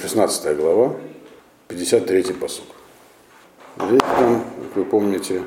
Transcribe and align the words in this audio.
16 0.00 0.56
глава, 0.56 0.96
53 1.68 2.22
посуд. 2.34 2.64
Здесь 3.78 4.00
там, 4.00 4.44
как 4.68 4.76
вы 4.76 4.84
помните, 4.84 5.42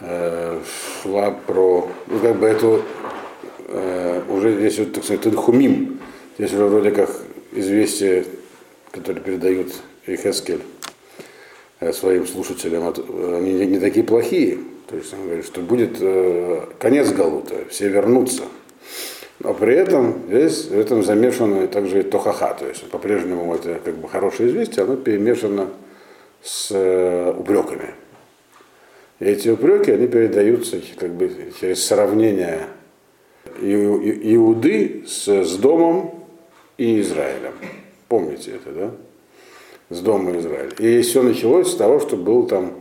э, 0.00 0.60
шла 1.02 1.30
про, 1.30 1.88
ну 2.06 2.18
как 2.20 2.36
бы 2.36 2.46
это 2.46 2.80
э, 3.68 4.22
уже 4.28 4.56
здесь 4.56 4.78
вот, 4.78 4.92
так 4.94 5.04
сказать, 5.04 5.22
Тенхумим, 5.22 6.00
здесь 6.38 6.52
уже 6.52 6.64
вроде 6.64 6.90
как 6.90 7.10
известие, 7.52 8.24
которое 8.90 9.20
передают 9.20 9.72
Ихескель 10.06 10.62
э, 11.80 11.92
своим 11.92 12.26
слушателям, 12.26 12.94
они 13.36 13.66
не 13.66 13.78
такие 13.78 14.04
плохие. 14.04 14.58
То 14.88 14.96
есть 14.96 15.12
он 15.12 15.24
говорит, 15.24 15.46
что 15.46 15.60
будет 15.62 15.98
конец 16.78 17.10
Галута, 17.10 17.64
все 17.70 17.88
вернутся. 17.88 18.44
Но 19.40 19.52
при 19.52 19.74
этом 19.74 20.22
здесь 20.28 20.66
в 20.66 20.78
этом 20.78 21.02
замешано 21.02 21.66
также 21.66 22.00
и 22.00 22.02
тохаха, 22.02 22.54
то 22.54 22.66
есть 22.66 22.88
по-прежнему 22.88 23.54
это 23.54 23.80
как 23.84 23.96
бы 23.96 24.08
хорошее 24.08 24.48
известие, 24.48 24.84
оно 24.84 24.96
перемешано 24.96 25.70
с 26.42 26.70
э, 26.70 27.34
упреками. 27.36 27.94
И 29.18 29.24
эти 29.24 29.48
упреки, 29.48 29.90
они 29.90 30.06
передаются 30.06 30.80
как 30.96 31.10
бы 31.10 31.30
через 31.60 31.84
сравнение 31.84 32.66
Иуды 33.60 35.04
с, 35.06 35.28
с 35.28 35.56
домом 35.56 36.24
и 36.78 37.00
Израилем. 37.00 37.52
Помните 38.08 38.52
это, 38.52 38.72
да? 38.72 38.90
С 39.90 40.00
домом 40.00 40.38
Израиля. 40.38 40.70
И 40.78 41.02
все 41.02 41.22
началось 41.22 41.72
с 41.72 41.76
того, 41.76 42.00
что 42.00 42.16
был 42.16 42.46
там, 42.46 42.72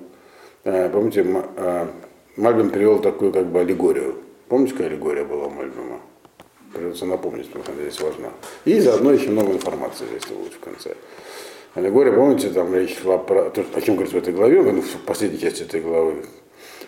э, 0.64 0.90
помните, 0.90 1.26
э, 1.58 1.88
Мальбим 2.36 2.70
привел 2.70 3.00
такую 3.00 3.32
как 3.32 3.48
бы 3.48 3.60
аллегорию. 3.60 4.16
Помните, 4.50 4.74
какая 4.74 4.90
аллегория 4.90 5.24
была 5.24 5.46
у 5.46 5.50
Мальбима? 5.50 5.93
Придется 6.74 7.06
напомнить, 7.06 7.48
потому 7.48 7.64
что 7.64 7.74
здесь 7.74 8.02
важна. 8.02 8.30
И 8.66 8.80
заодно 8.80 9.12
еще 9.12 9.30
много 9.30 9.54
информации, 9.54 10.06
если 10.14 10.34
лучше 10.34 10.56
в 10.56 10.60
конце. 10.60 10.96
Аллегория, 11.76 12.12
помните, 12.12 12.50
там 12.50 12.74
речь 12.74 13.00
шла 13.00 13.18
про, 13.18 13.50
то, 13.50 13.64
о 13.74 13.82
чем 13.82 13.96
говорится 13.96 14.18
в 14.18 14.22
этой 14.22 14.34
главе, 14.34 14.62
ну, 14.62 14.82
в 14.82 14.98
последней 15.06 15.40
части 15.40 15.64
этой 15.64 15.82
главы. 15.82 16.26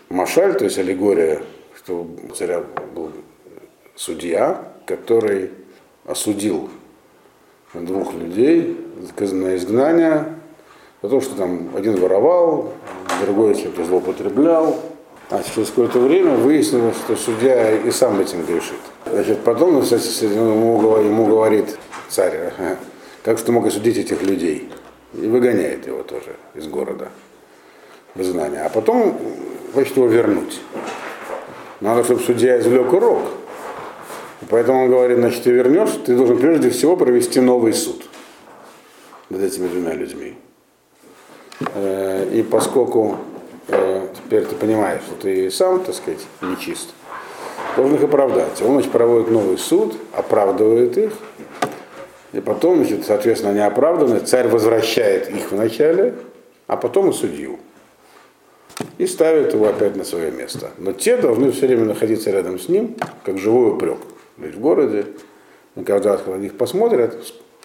Машаль, 0.08 0.56
то 0.56 0.64
есть 0.64 0.78
аллегория, 0.78 1.42
что 1.76 2.02
у 2.02 2.34
царя 2.34 2.64
был 2.94 3.12
судья, 3.96 4.72
который 4.86 5.50
осудил 6.04 6.68
двух 7.74 8.14
людей 8.14 8.76
на 9.18 9.56
изгнание 9.56 10.36
за 11.02 11.08
то, 11.08 11.20
что 11.20 11.36
там 11.36 11.70
один 11.76 11.96
воровал, 11.96 12.72
другой 13.22 13.54
чем-то 13.54 13.84
злоупотреблял, 13.84 14.80
а 15.30 15.42
через 15.42 15.68
какое-то 15.68 15.98
время 15.98 16.36
выяснилось, 16.36 16.96
что 16.96 17.16
судья 17.16 17.76
и 17.76 17.90
сам 17.90 18.20
этим 18.20 18.44
грешит. 18.44 18.78
Значит, 19.10 19.40
потом, 19.44 19.80
ему, 19.80 20.96
ему 20.98 21.26
говорит 21.26 21.78
царь, 22.08 22.52
как 23.22 23.38
что 23.38 23.52
мог 23.52 23.66
осудить 23.66 23.96
этих 23.98 24.22
людей? 24.22 24.68
И 25.14 25.26
выгоняет 25.26 25.86
его 25.86 26.02
тоже 26.02 26.36
из 26.54 26.66
города 26.66 27.08
в 28.14 28.22
знание. 28.22 28.62
А 28.62 28.68
потом 28.68 29.18
хочет 29.72 29.96
его 29.96 30.06
вернуть. 30.06 30.60
Надо, 31.80 32.04
чтобы 32.04 32.20
судья 32.20 32.58
извлек 32.58 32.92
урок. 32.92 33.22
Поэтому 34.50 34.84
он 34.84 34.90
говорит, 34.90 35.18
значит, 35.18 35.44
ты 35.44 35.50
вернешь, 35.50 35.90
ты 36.04 36.14
должен 36.14 36.38
прежде 36.38 36.70
всего 36.70 36.96
провести 36.96 37.40
новый 37.40 37.72
суд 37.72 38.06
над 39.30 39.42
этими 39.42 39.68
двумя 39.68 39.94
людьми. 39.94 40.34
Э, 41.74 42.28
и 42.32 42.42
поскольку 42.42 43.18
Э, 43.68 44.06
теперь 44.14 44.44
ты 44.44 44.54
понимаешь, 44.54 45.02
что 45.02 45.16
ты 45.16 45.50
сам, 45.50 45.82
так 45.82 45.94
сказать, 45.94 46.20
нечист, 46.40 46.90
должен 47.76 47.96
их 47.96 48.02
оправдать. 48.02 48.60
Он, 48.62 48.74
значит, 48.74 48.90
проводит 48.90 49.30
новый 49.30 49.58
суд, 49.58 49.94
оправдывает 50.12 50.96
их, 50.98 51.12
и 52.32 52.40
потом, 52.40 52.76
значит, 52.76 53.04
соответственно, 53.06 53.52
они 53.52 53.60
оправданы, 53.60 54.20
царь 54.20 54.48
возвращает 54.48 55.30
их 55.30 55.52
вначале, 55.52 56.14
а 56.66 56.76
потом 56.76 57.10
и 57.10 57.12
судью. 57.12 57.58
И 58.98 59.06
ставит 59.06 59.54
его 59.54 59.68
опять 59.68 59.96
на 59.96 60.04
свое 60.04 60.30
место. 60.30 60.70
Но 60.78 60.92
те 60.92 61.16
должны 61.16 61.50
все 61.52 61.66
время 61.66 61.84
находиться 61.84 62.30
рядом 62.30 62.58
с 62.58 62.68
ним, 62.68 62.96
как 63.24 63.38
живой 63.38 63.72
упрек. 63.72 63.98
Быть 64.36 64.54
в 64.54 64.60
городе, 64.60 65.06
и 65.76 65.82
каждый 65.82 66.08
раз, 66.08 66.20
когда 66.22 66.36
на 66.36 66.42
них 66.42 66.56
посмотрят, 66.56 67.16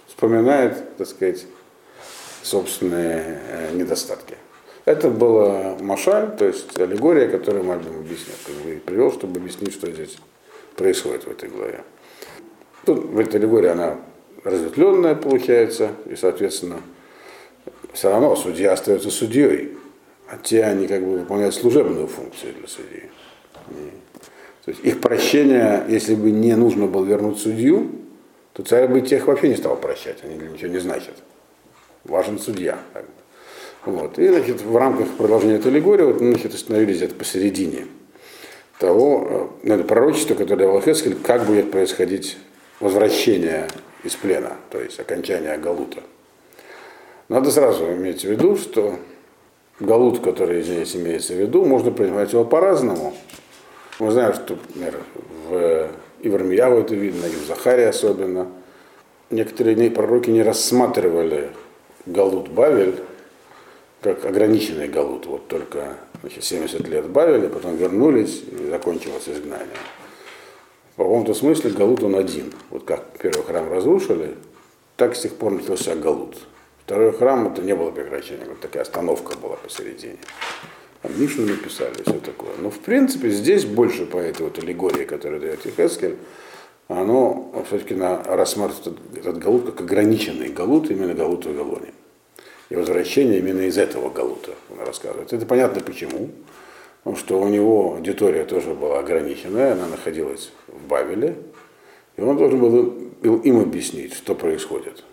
вспоминает, 0.08 0.98
так 0.98 1.08
сказать, 1.08 1.46
собственные 2.44 3.42
э, 3.50 3.74
недостатки. 3.74 4.36
Это 4.92 5.10
была 5.10 5.78
машаль, 5.80 6.36
то 6.36 6.46
есть 6.46 6.78
аллегория, 6.78 7.30
которую 7.30 7.64
Мальбим 7.64 8.00
объяснил, 8.00 8.36
привел, 8.86 9.14
чтобы 9.14 9.40
объяснить, 9.40 9.72
что 9.74 9.90
здесь 9.90 10.18
происходит 10.76 11.24
в 11.24 11.32
этой 11.32 11.48
главе. 11.48 11.86
Тут 12.86 13.06
в 13.06 13.18
этой 13.18 13.38
аллегории 13.38 13.70
она 13.70 14.02
разветвленная 14.44 15.16
получается, 15.16 15.92
и, 16.08 16.18
соответственно, 16.18 16.82
все 17.94 18.10
равно 18.10 18.36
судья 18.36 18.74
остается 18.74 19.12
судьей, 19.12 19.78
а 20.28 20.36
те, 20.36 20.66
они 20.66 20.88
как 20.88 21.06
бы 21.06 21.20
выполняют 21.20 21.56
служебную 21.56 22.08
функцию 22.08 22.54
для 22.56 22.68
судьи. 22.68 23.04
то 24.66 24.72
есть 24.72 24.84
их 24.84 25.00
прощение, 25.00 25.86
если 25.88 26.16
бы 26.16 26.32
не 26.32 26.54
нужно 26.58 26.88
было 26.88 27.06
вернуть 27.06 27.40
судью, 27.40 27.92
то 28.52 28.64
царь 28.64 28.90
бы 28.90 29.00
тех 29.00 29.26
вообще 29.28 29.48
не 29.48 29.56
стал 29.56 29.78
прощать, 29.78 30.18
они 30.24 30.36
для 30.38 30.50
ничего 30.50 30.68
не 30.68 30.80
значат. 30.80 31.16
Важен 32.04 32.40
судья. 32.40 32.78
Как 32.92 33.06
бы. 33.06 33.21
Вот. 33.86 34.20
И 34.20 34.28
значит, 34.28 34.62
в 34.62 34.76
рамках 34.76 35.08
продолжения 35.10 35.56
этой 35.56 35.72
аллегории 35.72 36.04
вот, 36.04 36.18
значит, 36.18 36.54
остановились 36.54 36.98
где-то 36.98 37.16
посередине 37.16 37.88
того 38.78 39.52
ну, 39.64 39.76
это 39.76 39.84
пророчество, 39.84 40.34
которое 40.34 40.66
давал 40.66 40.82
Хескель, 40.82 41.16
как 41.16 41.46
будет 41.46 41.72
происходить 41.72 42.38
возвращение 42.80 43.68
из 44.04 44.16
плена, 44.16 44.54
то 44.72 44.82
есть 44.82 45.00
окончание 45.00 45.58
Галута. 45.58 46.02
Надо 47.30 47.52
сразу 47.52 47.86
иметь 47.94 48.22
в 48.22 48.30
виду, 48.30 48.58
что 48.58 48.96
Галут, 49.80 50.20
который 50.20 50.64
здесь 50.64 50.96
имеется 50.96 51.34
в 51.34 51.38
виду, 51.38 51.64
можно 51.64 51.92
принимать 51.92 52.34
его 52.34 52.44
по-разному. 52.44 53.14
Мы 54.00 54.12
знаем, 54.12 54.34
что, 54.34 54.58
например, 54.76 55.00
в 55.48 55.88
Ивармияву 56.24 56.80
это 56.80 56.96
видно, 56.96 57.26
и 57.26 57.36
в 57.36 57.48
Захаре 57.48 57.88
особенно. 57.88 58.48
Некоторые 59.30 59.92
пророки 59.92 60.30
не 60.30 60.44
рассматривали 60.44 61.52
Галут 62.06 62.50
Бавель 62.50 62.96
как 64.02 64.26
ограниченный 64.26 64.88
галут, 64.88 65.28
вот 65.28 65.48
только 65.48 65.98
значит, 66.22 66.44
70 66.44 66.88
лет 66.88 67.08
бавили, 67.08 67.48
потом 67.48 67.76
вернулись 67.76 68.44
и 68.52 68.70
закончилось 68.70 69.30
изгнание. 69.30 69.68
В 70.96 70.98
каком-то 70.98 71.34
смысле 71.34 71.72
галут 71.72 72.04
он 72.04 72.16
один. 72.16 72.52
Вот 72.72 72.84
как 72.84 73.18
первый 73.20 73.44
храм 73.44 73.72
разрушили, 73.72 74.36
так 74.98 75.16
с 75.16 75.22
тех 75.22 75.36
пор 75.36 75.54
начался 75.54 75.96
галут. 75.96 76.38
Второй 76.84 77.14
храм 77.14 77.48
это 77.48 77.62
не 77.62 77.76
было 77.76 77.92
прекращения, 77.92 78.46
вот 78.48 78.60
такая 78.60 78.84
остановка 78.84 79.38
была 79.38 79.56
посередине. 79.56 80.18
Там 81.04 81.20
Мишну 81.20 81.46
написали, 81.46 81.94
все 82.04 82.20
такое. 82.20 82.52
Но 82.60 82.70
в 82.70 82.80
принципе 82.80 83.30
здесь 83.30 83.66
больше 83.66 84.06
по 84.06 84.18
этой 84.18 84.44
вот 84.44 84.60
аллегории, 84.60 85.06
которую 85.06 85.42
дает 85.42 85.66
Ехескель, 85.66 86.18
оно 86.88 87.54
все-таки 87.68 87.96
рассматривает 87.96 88.98
этот 89.16 89.38
галут 89.38 89.66
как 89.68 89.82
ограниченный 89.82 90.50
галут, 90.50 90.92
именно 90.92 91.14
галут 91.14 91.46
в 91.46 91.56
Галоне 91.56 91.94
и 92.72 92.76
возвращение 92.76 93.40
именно 93.40 93.62
из 93.62 93.78
этого 93.78 94.10
Галута, 94.10 94.52
он 94.70 94.80
рассказывает. 94.86 95.34
Это 95.34 95.46
понятно 95.46 95.82
почему. 95.82 96.30
Потому 97.04 97.18
что 97.18 97.42
у 97.42 97.48
него 97.50 97.96
аудитория 97.96 98.46
тоже 98.46 98.74
была 98.74 99.00
ограниченная, 99.00 99.74
она 99.74 99.88
находилась 99.88 100.52
в 100.68 100.88
Бавеле, 100.88 101.36
и 102.16 102.22
он 102.22 102.38
должен 102.38 102.60
был 102.60 103.38
им 103.42 103.60
объяснить, 103.60 104.14
что 104.14 104.36
происходит, 104.36 105.04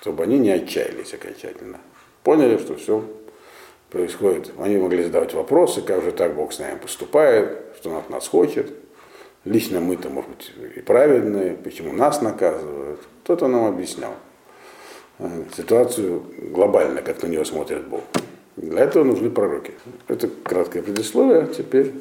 чтобы 0.00 0.22
они 0.22 0.38
не 0.38 0.50
отчаялись 0.50 1.12
окончательно. 1.12 1.80
Поняли, 2.22 2.56
что 2.56 2.76
все 2.76 3.04
происходит. 3.90 4.52
Они 4.58 4.78
могли 4.78 5.02
задавать 5.02 5.34
вопросы, 5.34 5.82
как 5.82 6.02
же 6.02 6.12
так 6.12 6.34
Бог 6.34 6.54
с 6.54 6.60
нами 6.60 6.78
поступает, 6.78 7.58
что 7.76 7.90
он 7.90 7.96
от 7.96 8.08
нас 8.08 8.26
хочет. 8.26 8.72
Лично 9.44 9.80
мы-то, 9.80 10.08
может 10.08 10.30
быть, 10.30 10.52
и 10.76 10.80
праведные, 10.80 11.56
почему 11.56 11.92
нас 11.92 12.22
наказывают. 12.22 13.00
Кто-то 13.24 13.48
нам 13.48 13.66
объяснял. 13.66 14.14
Ситуацию 15.56 16.22
глобально, 16.50 17.02
как 17.02 17.22
на 17.22 17.28
нее 17.28 17.44
смотрит 17.44 17.86
Бог. 17.86 18.02
Для 18.56 18.84
этого 18.84 19.04
нужны 19.04 19.30
пророки. 19.30 19.72
Это 20.08 20.28
краткое 20.42 20.82
предисловие. 20.82 21.48
Теперь 21.56 21.92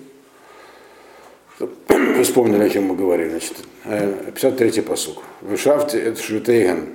вы 1.59 2.23
вспомнили, 2.23 2.63
о 2.63 2.69
чем 2.69 2.85
мы 2.85 2.95
говорили. 2.95 3.29
Значит, 3.29 3.57
53-й 3.85 4.79
э, 4.79 4.83
посук. 4.83 5.23
Вышавте 5.41 5.99
это 5.99 6.21
швитейген, 6.21 6.89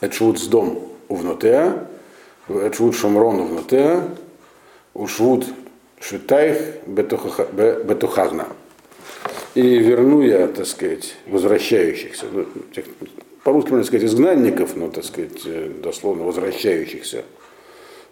это 0.00 0.14
швуд 0.14 0.38
с 0.38 0.46
дом 0.46 0.92
увнутеа, 1.08 1.86
это 2.48 2.76
швуд 2.76 2.96
шамрон 2.96 3.40
увнутеа, 3.40 4.08
ушвуд 4.92 5.46
швитайх 6.00 6.58
бетухагна. 6.86 8.48
И 9.54 9.78
верну 9.78 10.20
я, 10.22 10.48
так 10.48 10.66
сказать, 10.66 11.14
возвращающихся, 11.26 12.26
ну, 12.32 12.46
тех, 12.74 12.86
по-русски 13.44 13.70
можно 13.70 13.84
сказать, 13.84 14.06
изгнанников, 14.06 14.74
но, 14.74 14.88
так 14.88 15.04
сказать, 15.04 15.42
э, 15.44 15.70
дословно 15.82 16.24
возвращающихся, 16.24 17.24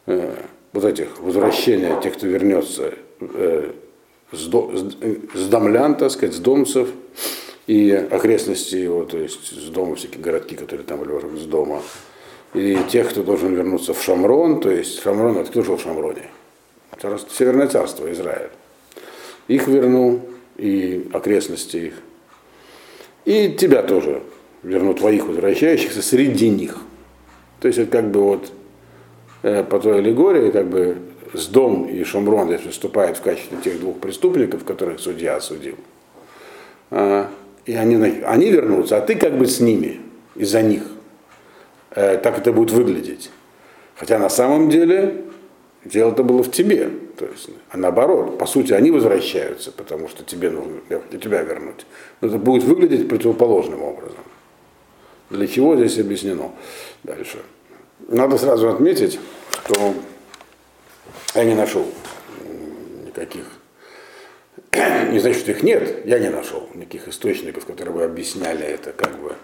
э, 0.06 0.34
вот 0.72 0.84
этих, 0.84 1.18
возвращения 1.18 1.98
тех, 2.00 2.14
кто 2.14 2.26
вернется 2.26 2.94
э, 3.20 3.70
с, 4.30 4.46
до, 4.46 4.70
с 5.34 5.48
домлян, 5.48 5.96
так 5.96 6.10
сказать, 6.10 6.34
с 6.34 6.38
домцев, 6.38 6.88
и 7.66 7.90
окрестности 7.90 8.76
его, 8.76 9.04
то 9.04 9.18
есть 9.18 9.52
с 9.52 9.68
дома, 9.68 9.94
всякие 9.94 10.20
городки, 10.20 10.54
которые 10.54 10.84
там 10.84 10.98
были 10.98 11.38
с 11.38 11.46
дома, 11.46 11.80
и 12.52 12.76
тех, 12.90 13.08
кто 13.08 13.22
должен 13.22 13.54
вернуться 13.54 13.94
в 13.94 14.02
Шамрон, 14.02 14.60
то 14.60 14.70
есть 14.70 15.00
Шамрон, 15.00 15.38
это 15.38 15.50
кто 15.50 15.62
жил 15.62 15.76
в 15.76 15.82
Шамроне? 15.82 16.28
Царство, 17.00 17.34
Северное 17.34 17.68
царство, 17.68 18.12
Израиль. 18.12 18.50
Их 19.48 19.66
вернул, 19.66 20.20
и 20.58 21.08
окрестности 21.12 21.76
их. 21.76 21.94
И 23.24 23.52
тебя 23.52 23.82
тоже 23.82 24.22
верну, 24.62 24.94
твоих 24.94 25.26
возвращающихся 25.26 26.02
среди 26.02 26.48
них. 26.48 26.78
То 27.60 27.68
есть 27.68 27.78
это 27.78 27.90
как 27.90 28.10
бы 28.10 28.22
вот 28.22 28.52
э, 29.42 29.62
по 29.64 29.78
той 29.78 29.98
аллегории, 29.98 30.50
как 30.50 30.68
бы 30.68 30.98
с 31.32 31.46
Дом 31.46 31.86
и 31.86 32.02
Шамрон 32.04 32.48
здесь 32.48 32.64
выступают 32.64 33.18
в 33.18 33.22
качестве 33.22 33.58
тех 33.62 33.80
двух 33.80 33.98
преступников, 33.98 34.64
которых 34.64 35.00
судья 35.00 35.36
осудил. 35.36 35.76
А, 36.90 37.30
и 37.64 37.74
они, 37.74 37.96
они 38.24 38.50
вернутся, 38.50 38.98
а 38.98 39.00
ты 39.00 39.14
как 39.14 39.38
бы 39.38 39.46
с 39.46 39.60
ними, 39.60 40.00
из-за 40.34 40.62
них. 40.62 40.82
Э, 41.90 42.18
так 42.18 42.38
это 42.38 42.52
будет 42.52 42.70
выглядеть. 42.70 43.30
Хотя 43.96 44.18
на 44.18 44.28
самом 44.28 44.68
деле 44.68 45.22
дело-то 45.84 46.22
было 46.22 46.42
в 46.42 46.50
тебе. 46.50 46.90
То 47.16 47.26
есть, 47.26 47.50
а 47.70 47.76
наоборот, 47.76 48.38
по 48.38 48.46
сути, 48.46 48.72
они 48.72 48.90
возвращаются, 48.90 49.70
потому 49.70 50.08
что 50.08 50.24
тебе 50.24 50.50
нужно 50.50 50.80
тебя 51.20 51.42
вернуть. 51.42 51.86
Но 52.20 52.28
это 52.28 52.38
будет 52.38 52.64
выглядеть 52.64 53.08
противоположным 53.08 53.82
образом. 53.82 54.24
Для 55.32 55.46
чего 55.46 55.76
здесь 55.76 55.98
объяснено 55.98 56.52
дальше. 57.04 57.38
Надо 58.08 58.36
сразу 58.36 58.68
отметить, 58.68 59.18
что 59.50 59.94
я 61.34 61.44
не 61.44 61.54
нашел 61.54 61.86
никаких, 63.06 63.46
не 65.10 65.18
значит, 65.20 65.40
что 65.40 65.52
их 65.52 65.62
нет, 65.62 66.04
я 66.04 66.18
не 66.18 66.28
нашел 66.28 66.68
никаких 66.74 67.08
источников, 67.08 67.64
которые 67.64 67.94
бы 67.94 68.04
объясняли 68.04 68.62
это 68.62 68.92
как 68.92 69.18
бы 69.18 69.34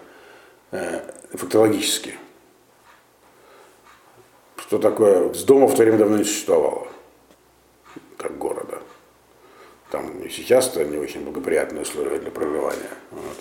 э, 0.71 0.99
фактологически. 1.33 2.13
Что 4.57 4.77
такое, 4.77 5.33
с 5.33 5.43
дома 5.43 5.65
в 5.65 5.75
то 5.75 5.81
время 5.81 5.97
давно 5.97 6.17
не 6.17 6.23
существовало, 6.23 6.87
как 8.17 8.37
города. 8.37 8.79
Там 9.89 10.19
и 10.19 10.29
сейчас-то 10.29 10.85
не 10.85 10.97
очень 10.97 11.21
благоприятные 11.21 11.81
условия 11.81 12.19
для 12.19 12.29
проживания. 12.29 12.91
Вот. 13.09 13.37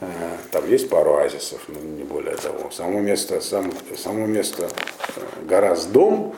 Э, 0.00 0.06
там 0.50 0.68
есть 0.68 0.88
пару 0.88 1.14
оазисов, 1.14 1.60
но 1.68 1.78
не 1.78 2.04
более 2.04 2.36
того. 2.36 2.70
Само 2.70 3.00
место, 3.00 3.40
сам, 3.40 3.70
само 3.96 4.26
место 4.26 4.68
э, 5.16 5.20
гора 5.46 5.76
с 5.76 5.86
дом, 5.86 6.34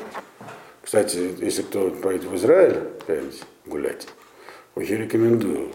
кстати, 0.82 1.34
если 1.38 1.62
кто 1.62 1.90
поедет 1.90 2.26
в 2.26 2.36
Израиль 2.36 2.80
гулять, 3.66 4.08
очень 4.74 4.96
рекомендую 4.96 5.70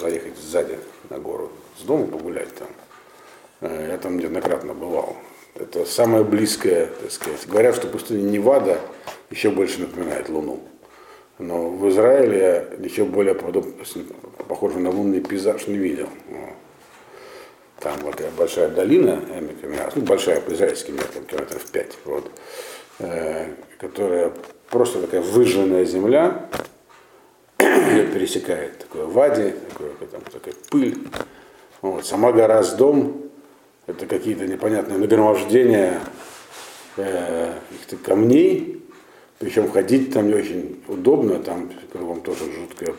заехать 0.00 0.38
сзади 0.38 0.78
на 1.10 1.18
гору 1.18 1.50
с 1.76 1.82
дома 1.82 2.06
погулять 2.06 2.54
там. 2.54 2.68
Э, 3.62 3.88
я 3.90 3.98
там 3.98 4.18
неоднократно 4.18 4.74
бывал. 4.74 5.16
Это 5.56 5.84
самое 5.86 6.24
близкое, 6.24 6.86
так 6.86 7.10
сказать. 7.10 7.46
Говорят, 7.46 7.76
что 7.76 7.88
пустыня 7.88 8.22
Невада 8.22 8.78
еще 9.30 9.50
больше 9.50 9.80
напоминает 9.80 10.28
Луну. 10.28 10.60
Но 11.38 11.68
в 11.68 11.88
Израиле 11.90 12.38
я 12.38 12.84
еще 12.84 13.04
более 13.04 13.34
похоже 13.34 14.78
на 14.78 14.90
лунный 14.90 15.20
пейзаж 15.20 15.66
не 15.66 15.78
видел. 15.78 16.08
Там 17.84 17.98
вот 18.00 18.18
большая 18.38 18.70
долина, 18.70 19.20
ну, 19.94 20.02
большая 20.02 20.40
по 20.40 20.54
израильским 20.54 20.94
меркам, 20.94 21.26
километров 21.26 21.62
5, 21.70 21.98
вот, 22.06 22.30
э, 23.00 23.48
которая 23.76 24.32
просто 24.70 25.02
такая 25.02 25.20
выжженная 25.20 25.84
земля, 25.84 26.48
ее 27.60 28.06
пересекает 28.06 28.78
такое 28.78 29.04
вади, 29.04 29.52
такое, 29.68 29.90
там, 30.10 30.22
такая 30.32 30.54
пыль. 30.70 30.96
Вот. 31.82 32.06
Сама 32.06 32.32
гора 32.32 32.62
с 32.62 32.72
дом, 32.72 33.30
это 33.86 34.06
какие-то 34.06 34.46
непонятные 34.46 34.96
нагромождения 34.96 36.00
э, 36.96 37.52
каких-то 37.68 37.96
камней, 37.98 38.82
причем 39.38 39.70
ходить 39.70 40.10
там 40.10 40.28
не 40.28 40.34
очень 40.34 40.82
удобно, 40.88 41.38
там 41.38 41.70
кругом 41.92 42.22
тоже 42.22 42.44
жуткая 42.50 42.94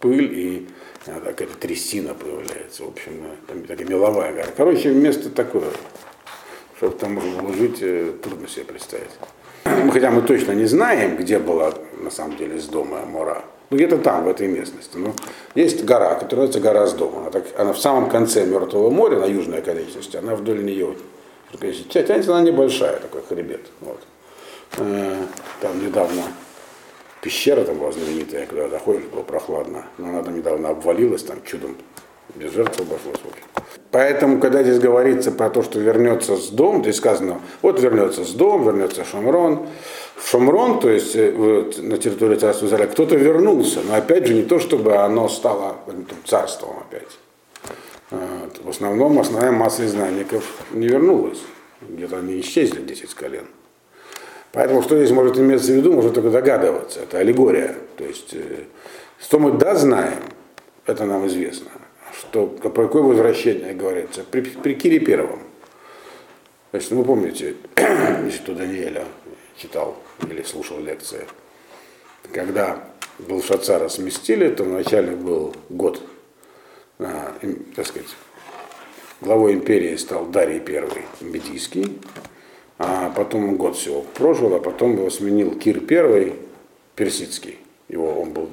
пыль 0.00 0.32
и 0.32 0.68
какая-то 1.04 1.56
трясина 1.58 2.14
появляется, 2.14 2.84
в 2.84 2.88
общем, 2.88 3.22
там 3.46 3.62
такая 3.64 3.86
меловая 3.86 4.32
гора. 4.32 4.48
Короче, 4.56 4.90
место 4.90 5.30
такое, 5.30 5.70
чтобы 6.76 6.96
там 6.96 7.14
можно 7.14 7.52
жить, 7.54 7.78
э, 7.80 8.12
трудно 8.22 8.48
себе 8.48 8.64
представить. 8.64 9.10
Хотя 9.64 10.10
мы 10.10 10.22
точно 10.22 10.52
не 10.52 10.66
знаем, 10.66 11.16
где 11.16 11.38
была 11.38 11.74
на 12.00 12.10
самом 12.10 12.36
деле 12.36 12.60
с 12.60 12.66
дома 12.66 13.04
Мора. 13.06 13.44
Ну, 13.70 13.76
где-то 13.76 13.98
там, 13.98 14.24
в 14.24 14.28
этой 14.28 14.46
местности. 14.46 14.96
Ну, 14.96 15.12
есть 15.54 15.84
гора, 15.84 16.14
которая 16.14 16.46
называется 16.46 16.60
гора 16.60 16.86
с 16.86 16.94
дома. 16.94 17.20
Она, 17.20 17.30
так, 17.30 17.44
она 17.58 17.72
в 17.74 17.78
самом 17.78 18.08
конце 18.08 18.46
Мертвого 18.46 18.88
моря, 18.90 19.18
на 19.18 19.26
южной 19.26 19.58
оконечности, 19.58 20.16
она 20.16 20.34
вдоль 20.34 20.64
нее. 20.64 20.94
Тянется 21.90 22.34
она 22.34 22.42
небольшая, 22.42 22.98
такой 22.98 23.22
хребет. 23.28 23.66
Вот. 23.80 24.00
Э, 24.78 25.22
там 25.60 25.84
недавно 25.84 26.22
пещера 27.22 27.64
там 27.64 27.78
была 27.78 27.92
знаменитая, 27.92 28.46
когда 28.46 28.68
заходишь, 28.68 29.04
было 29.04 29.22
прохладно. 29.22 29.86
Но 29.98 30.08
она 30.08 30.22
там 30.22 30.36
недавно 30.36 30.70
обвалилась, 30.70 31.22
там 31.22 31.38
чудом 31.44 31.76
без 32.34 32.52
жертв 32.52 32.80
обошлось. 32.80 33.18
Поэтому, 33.90 34.38
когда 34.38 34.62
здесь 34.62 34.78
говорится 34.78 35.32
про 35.32 35.48
то, 35.48 35.62
что 35.62 35.80
вернется 35.80 36.36
с 36.36 36.48
дом, 36.48 36.82
здесь 36.82 36.96
сказано, 36.96 37.40
вот 37.62 37.80
вернется 37.80 38.24
с 38.24 38.30
дом, 38.32 38.64
вернется 38.64 39.04
Шамрон. 39.04 39.66
В 40.16 40.28
Шамрон, 40.28 40.80
то 40.80 40.90
есть 40.90 41.16
э, 41.16 41.32
вот, 41.32 41.78
на 41.78 41.96
территории 41.96 42.36
царства 42.36 42.66
Израиля, 42.66 42.88
кто-то 42.88 43.16
вернулся, 43.16 43.80
но 43.86 43.94
опять 43.94 44.26
же 44.26 44.34
не 44.34 44.42
то, 44.42 44.58
чтобы 44.58 44.96
оно 44.96 45.28
стало 45.28 45.76
царством 46.26 46.76
опять. 46.80 47.18
Вот. 48.10 48.60
В 48.62 48.68
основном 48.68 49.18
основная 49.18 49.52
масса 49.52 49.86
изгнанников 49.86 50.44
не 50.72 50.88
вернулась. 50.88 51.38
Где-то 51.80 52.18
они 52.18 52.40
исчезли, 52.40 52.82
10 52.82 53.14
колен. 53.14 53.46
Поэтому 54.52 54.82
что 54.82 54.96
здесь 54.96 55.10
может 55.10 55.38
иметься 55.38 55.72
в 55.72 55.76
виду, 55.76 55.92
можно 55.92 56.10
только 56.10 56.30
догадываться. 56.30 57.00
Это 57.00 57.18
аллегория. 57.18 57.74
То 57.96 58.04
есть, 58.04 58.32
э, 58.32 58.64
что 59.20 59.38
мы 59.38 59.52
да 59.52 59.74
знаем, 59.74 60.22
это 60.86 61.04
нам 61.04 61.26
известно. 61.26 61.70
Что, 62.18 62.46
про 62.46 62.86
какое 62.86 63.02
возвращение 63.02 63.74
говорится? 63.74 64.24
При, 64.24 64.40
при 64.40 64.74
Кире 64.74 65.00
Первом. 65.00 65.40
То 66.70 66.78
есть, 66.78 66.90
ну, 66.90 67.04
помните, 67.04 67.56
если 68.24 68.38
кто 68.42 68.54
Даниэля 68.54 69.04
читал 69.56 69.96
или 70.28 70.42
слушал 70.42 70.80
лекции, 70.80 71.26
когда 72.32 72.84
был 73.18 73.42
Шацара 73.42 73.88
сместили, 73.88 74.48
то 74.48 74.64
вначале 74.64 75.14
был 75.14 75.54
год, 75.68 76.02
а, 76.98 77.34
так 77.74 77.86
сказать, 77.86 78.08
главой 79.20 79.54
империи 79.54 79.96
стал 79.96 80.26
Дарий 80.26 80.60
Первый 80.60 81.02
Медийский, 81.20 81.98
а 82.78 83.10
потом 83.10 83.56
год 83.56 83.76
всего 83.76 84.02
прожил, 84.14 84.54
а 84.54 84.60
потом 84.60 84.96
его 84.96 85.10
сменил 85.10 85.58
Кир 85.58 85.82
I 85.90 86.34
Персидский. 86.94 87.58
Его, 87.88 88.20
он 88.20 88.30
был 88.30 88.48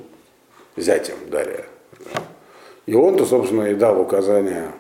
зятем 0.76 1.16
Дария. 1.30 1.66
И 2.86 2.94
он-то, 2.94 3.26
собственно, 3.26 3.64
и 3.64 3.76
дал 3.76 4.00
указание 4.00 4.72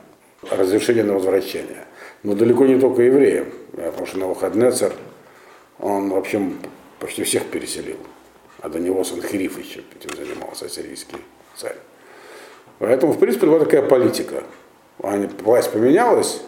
разрешения 0.49 1.03
на 1.03 1.13
возвращение. 1.13 1.85
Но 2.23 2.33
далеко 2.33 2.65
не 2.65 2.79
только 2.79 3.03
евреям, 3.03 3.47
потому 3.71 4.05
что 4.05 4.19
Навуходнецер, 4.19 4.93
он 5.79 6.09
вообще 6.09 6.41
почти 6.99 7.23
всех 7.23 7.45
переселил. 7.45 7.97
А 8.61 8.69
до 8.69 8.79
него 8.79 9.03
Санхириф 9.03 9.59
еще 9.59 9.81
этим 9.99 10.15
занимался, 10.15 10.65
ассирийский 10.65 11.17
царь. 11.55 11.75
Поэтому, 12.79 13.13
в 13.13 13.19
принципе, 13.19 13.45
была 13.47 13.59
такая 13.59 13.83
политика. 13.83 14.43
Власть 14.97 15.71
поменялась, 15.71 16.41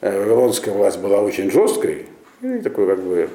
вавилонская 0.00 0.74
власть 0.74 0.98
была 0.98 1.20
очень 1.20 1.50
жесткой, 1.50 2.06
и 2.42 2.58
такое 2.58 2.96
как 2.96 3.04
бы 3.04 3.28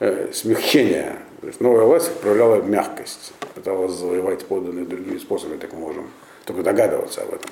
э, 0.00 0.28
смягчение. 0.32 1.16
То 1.40 1.46
есть 1.46 1.60
новая 1.60 1.84
власть 1.84 2.12
проявляла 2.20 2.62
мягкость, 2.62 3.32
пыталась 3.54 3.92
завоевать 3.92 4.44
подданные 4.46 4.84
другими 4.84 5.18
способами, 5.18 5.58
так 5.58 5.72
мы 5.72 5.80
можем 5.80 6.10
только 6.44 6.62
догадываться 6.62 7.22
об 7.22 7.34
этом. 7.34 7.50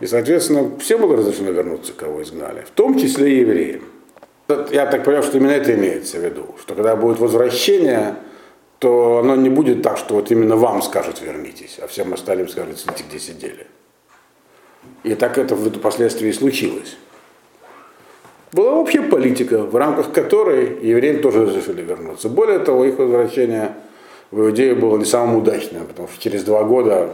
И, 0.00 0.06
соответственно, 0.06 0.78
всем 0.78 1.00
было 1.00 1.16
разрешено 1.16 1.50
вернуться, 1.50 1.92
кого 1.92 2.22
изгнали, 2.22 2.62
в 2.62 2.70
том 2.70 2.98
числе 2.98 3.34
и 3.34 3.40
евреям. 3.40 3.82
Я 4.70 4.86
так 4.86 5.04
понимаю, 5.04 5.22
что 5.22 5.38
именно 5.38 5.52
это 5.52 5.74
имеется 5.74 6.18
в 6.18 6.24
виду, 6.24 6.54
что 6.60 6.74
когда 6.74 6.96
будет 6.96 7.18
возвращение, 7.18 8.16
то 8.78 9.18
оно 9.18 9.36
не 9.36 9.48
будет 9.48 9.82
так, 9.82 9.96
что 9.96 10.16
вот 10.16 10.30
именно 10.30 10.56
вам 10.56 10.82
скажут 10.82 11.22
вернитесь, 11.22 11.78
а 11.80 11.86
всем 11.86 12.12
остальным 12.12 12.48
скажут 12.48 12.78
сидите 12.78 13.04
где 13.08 13.18
сидели. 13.18 13.66
И 15.04 15.14
так 15.14 15.38
это 15.38 15.54
впоследствии 15.54 16.28
и 16.28 16.32
случилось. 16.32 16.96
Была 18.52 18.72
общая 18.74 19.00
политика, 19.02 19.62
в 19.62 19.74
рамках 19.76 20.12
которой 20.12 20.78
евреям 20.86 21.22
тоже 21.22 21.46
разрешили 21.46 21.80
вернуться. 21.80 22.28
Более 22.28 22.58
того, 22.58 22.84
их 22.84 22.98
возвращение 22.98 23.72
в 24.30 24.40
Иудею 24.40 24.76
было 24.76 24.98
не 24.98 25.06
самым 25.06 25.36
удачным, 25.36 25.86
потому 25.86 26.08
что 26.08 26.20
через 26.20 26.44
два 26.44 26.62
года 26.64 27.10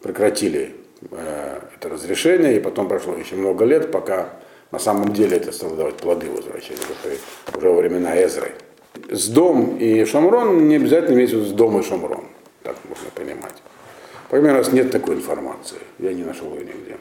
прекратили 0.00 0.76
э, 1.10 1.58
это 1.76 1.88
разрешение, 1.88 2.56
и 2.56 2.60
потом 2.60 2.88
прошло 2.88 3.14
еще 3.16 3.34
много 3.34 3.64
лет, 3.64 3.90
пока 3.90 4.28
на 4.70 4.78
самом 4.78 5.12
деле 5.12 5.36
это 5.36 5.50
стало 5.50 5.74
давать 5.76 5.96
плоды 5.96 6.30
возвращения, 6.30 6.80
уже 7.56 7.68
во 7.68 7.74
времена 7.74 8.22
Эзры. 8.22 8.52
С 9.10 9.28
дом 9.28 9.78
и 9.78 10.04
Шамрон 10.04 10.68
не 10.68 10.76
обязательно 10.76 11.14
имеется 11.14 11.44
с 11.44 11.50
дом 11.50 11.80
и 11.80 11.82
Шамрон, 11.82 12.24
так 12.62 12.76
можно 12.88 13.08
понимать. 13.14 13.54
Примерно 14.32 14.60
у 14.60 14.62
нас 14.62 14.72
нет 14.72 14.90
такой 14.90 15.16
информации. 15.16 15.76
Я 15.98 16.14
не 16.14 16.24
нашел 16.24 16.54
ее 16.54 16.60
нигде. 16.60 16.96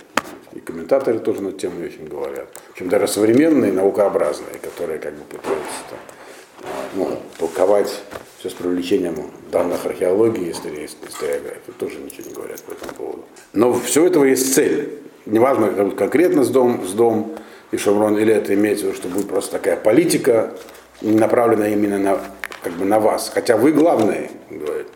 И 0.52 0.60
комментаторы 0.60 1.18
тоже 1.20 1.42
над 1.42 1.58
тем 1.58 1.72
очень 1.82 2.06
говорят. 2.06 2.50
В 2.68 2.72
общем, 2.72 2.90
даже 2.90 3.08
современные, 3.08 3.72
наукообразные, 3.72 4.60
которые 4.62 5.00
как 5.00 5.14
бы 5.14 5.24
пытаются 5.24 5.80
там, 5.90 6.70
ну, 6.96 7.18
толковать 7.38 8.02
все 8.38 8.50
с 8.50 8.54
привлечением 8.54 9.16
данных 9.50 9.86
археологии, 9.86 10.52
истории, 10.52 10.86
историографии, 10.86 11.72
тоже 11.80 12.00
ничего 12.00 12.28
не 12.28 12.34
говорят 12.34 12.62
по 12.64 12.72
этому 12.74 12.94
поводу. 12.96 13.24
Но 13.54 13.74
все 13.76 14.06
этого 14.06 14.26
есть 14.26 14.54
цель. 14.54 15.00
Неважно, 15.26 15.92
конкретно 15.92 16.44
с 16.44 16.50
дом, 16.50 16.86
с 16.86 16.92
дом 16.92 17.38
и 17.72 17.78
Шеврон, 17.78 18.18
или 18.18 18.34
это 18.34 18.54
имеется 18.56 18.84
в 18.84 18.90
виду, 18.90 18.98
что 18.98 19.08
будет 19.08 19.30
просто 19.30 19.54
такая 19.54 19.78
политика, 19.78 20.54
направленная 21.00 21.72
именно 21.72 21.98
на, 21.98 22.20
как 22.62 22.74
бы 22.74 22.84
на 22.84 23.00
вас. 23.00 23.32
Хотя 23.34 23.56
вы 23.56 23.72
главные, 23.72 24.32
говорит 24.50 24.88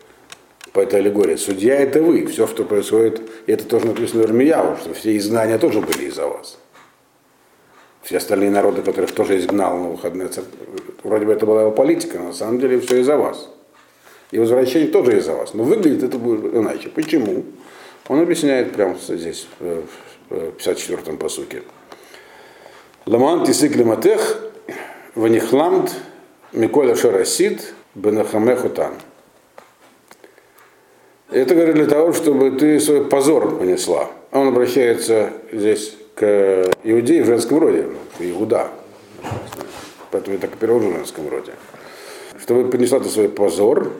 по 0.75 0.81
этой 0.81 0.99
аллегории. 0.99 1.37
Судья 1.37 1.75
это 1.75 2.01
вы. 2.01 2.25
Все, 2.25 2.47
что 2.47 2.65
происходит, 2.65 3.21
и 3.47 3.51
это 3.53 3.63
тоже 3.63 3.87
написано 3.87 4.23
в 4.23 4.25
Ирмияу, 4.25 4.75
что 4.75 4.93
все 4.93 5.15
изгнания 5.15 5.57
тоже 5.57 5.79
были 5.79 6.09
из-за 6.09 6.27
вас. 6.27 6.57
Все 8.03 8.17
остальные 8.17 8.51
народы, 8.51 8.81
которых 8.81 9.13
тоже 9.13 9.39
изгнал 9.39 9.77
на 9.77 9.89
выходные 9.89 10.29
вроде 11.03 11.25
бы 11.25 11.31
это 11.31 11.45
была 11.45 11.61
его 11.61 11.71
политика, 11.71 12.19
но 12.19 12.25
на 12.25 12.33
самом 12.33 12.59
деле 12.59 12.79
все 12.81 12.97
из-за 12.97 13.15
вас. 13.15 13.49
И 14.31 14.37
возвращение 14.37 14.89
тоже 14.89 15.17
из-за 15.17 15.33
вас. 15.33 15.53
Но 15.53 15.63
выглядит 15.63 16.03
это 16.03 16.17
будет 16.17 16.53
иначе. 16.53 16.89
Почему? 16.89 17.45
Он 18.09 18.19
объясняет 18.19 18.73
прямо 18.73 18.97
здесь, 19.07 19.47
в 19.59 19.83
54-м 20.29 21.17
посуке. 21.17 21.63
Ламан 23.05 23.45
тисик 23.45 23.77
лиматех, 23.77 24.41
ванихламт, 25.15 25.95
миколя 26.51 26.95
шарасид, 26.95 27.73
бенахамехутан. 27.95 28.95
Это 31.29 31.55
говорит 31.55 31.75
для 31.75 31.87
того, 31.87 32.13
чтобы 32.13 32.51
ты 32.51 32.79
свой 32.79 33.05
позор 33.05 33.57
понесла. 33.57 34.09
Он 34.31 34.49
обращается 34.49 35.31
здесь 35.51 35.95
к 36.13 36.71
иудеи 36.83 37.21
в 37.21 37.25
женском 37.25 37.59
роде, 37.59 37.87
Иуда. 38.19 38.67
Поэтому 40.11 40.35
я 40.35 40.41
так 40.41 40.53
и 40.53 40.57
перевожу 40.57 40.89
в 40.89 40.93
женском 40.93 41.27
роде. 41.27 41.53
Чтобы 42.39 42.69
понесла 42.69 42.99
ты 42.99 43.09
свой 43.09 43.27
позор, 43.27 43.91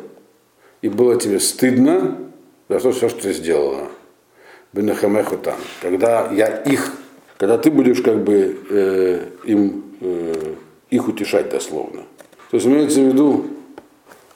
и 0.81 0.89
было 0.89 1.19
тебе 1.19 1.39
стыдно 1.39 2.17
за 2.69 2.79
то, 2.79 2.91
все, 2.91 3.09
что 3.09 3.23
ты 3.23 3.33
сделала. 3.33 3.87
Бенахамехутан. 4.73 5.55
Когда 5.81 6.29
я 6.31 6.47
их, 6.47 6.93
когда 7.37 7.57
ты 7.57 7.71
будешь 7.71 8.01
как 8.01 8.23
бы 8.23 8.57
э, 8.69 9.25
им 9.45 9.83
э, 10.01 10.53
их 10.91 11.07
утешать 11.07 11.49
дословно. 11.49 12.03
То 12.51 12.57
есть 12.57 12.67
имеется 12.67 12.99
в 12.99 13.05
виду, 13.05 13.45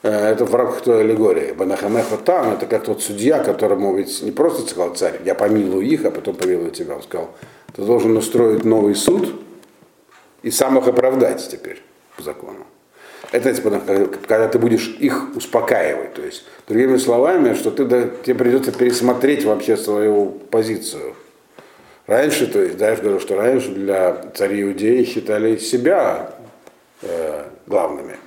это 0.02 0.46
в 0.46 0.56
рамках 0.56 0.82
той 0.82 1.02
аллегории. 1.02 1.52
Банахамеха 1.52 2.18
там, 2.18 2.54
это 2.54 2.66
как 2.66 2.84
тот 2.84 3.02
судья, 3.02 3.44
которому 3.44 3.96
ведь 3.96 4.22
не 4.22 4.32
просто 4.32 4.70
сказал 4.70 4.96
царь, 4.96 5.20
я 5.26 5.36
помилую 5.36 5.86
их, 5.86 6.06
а 6.06 6.12
потом 6.12 6.36
помилую 6.36 6.72
тебя. 6.72 6.96
Он 6.96 7.04
сказал, 7.04 7.32
ты 7.76 7.82
должен 7.82 8.16
устроить 8.16 8.64
новый 8.64 8.96
суд 8.96 9.42
и 10.42 10.52
сам 10.52 10.78
их 10.78 10.88
оправдать 10.88 11.48
теперь 11.50 11.82
по 12.16 12.24
закону. 12.24 12.66
Это 13.32 13.54
типа, 13.54 13.82
когда 14.28 14.48
ты 14.48 14.58
будешь 14.58 14.96
их 15.00 15.36
успокаивать. 15.36 16.14
То 16.14 16.24
есть, 16.24 16.46
другими 16.68 16.98
словами, 16.98 17.54
что 17.54 17.70
ты, 17.70 17.86
да, 17.86 18.08
тебе 18.24 18.36
придется 18.36 18.72
пересмотреть 18.72 19.44
вообще 19.44 19.78
свою 19.78 20.28
позицию. 20.50 21.14
Раньше, 22.08 22.48
то 22.48 22.60
есть, 22.60 22.78
да, 22.78 22.90
я 22.90 22.96
говорю, 22.96 23.20
что 23.20 23.36
раньше 23.36 23.70
для 23.70 24.32
царей 24.34 24.64
иудеи 24.64 25.04
считали 25.04 25.58
себя 25.58 26.32
э, 27.04 27.44
главными. 27.68 28.18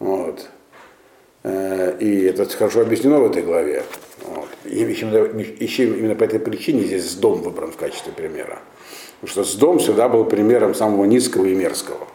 Вот. 0.00 0.48
Э, 1.44 1.96
и 2.00 2.24
это 2.24 2.48
хорошо 2.48 2.80
объяснено 2.80 3.20
в 3.20 3.30
этой 3.30 3.42
главе. 3.42 3.84
И 4.64 4.78
еще 4.78 5.84
именно 5.84 6.14
по 6.14 6.24
этой 6.24 6.40
причине 6.40 6.84
здесь 6.84 7.14
дом 7.14 7.42
выбран 7.42 7.70
в 7.70 7.76
качестве 7.76 8.12
примера. 8.12 8.58
Потому 9.20 9.44
что 9.44 9.58
дом 9.58 9.78
всегда 9.78 10.08
был 10.08 10.24
примером 10.24 10.74
самого 10.74 11.04
низкого 11.04 11.44
и 11.44 11.54
мерзкого. 11.54 12.08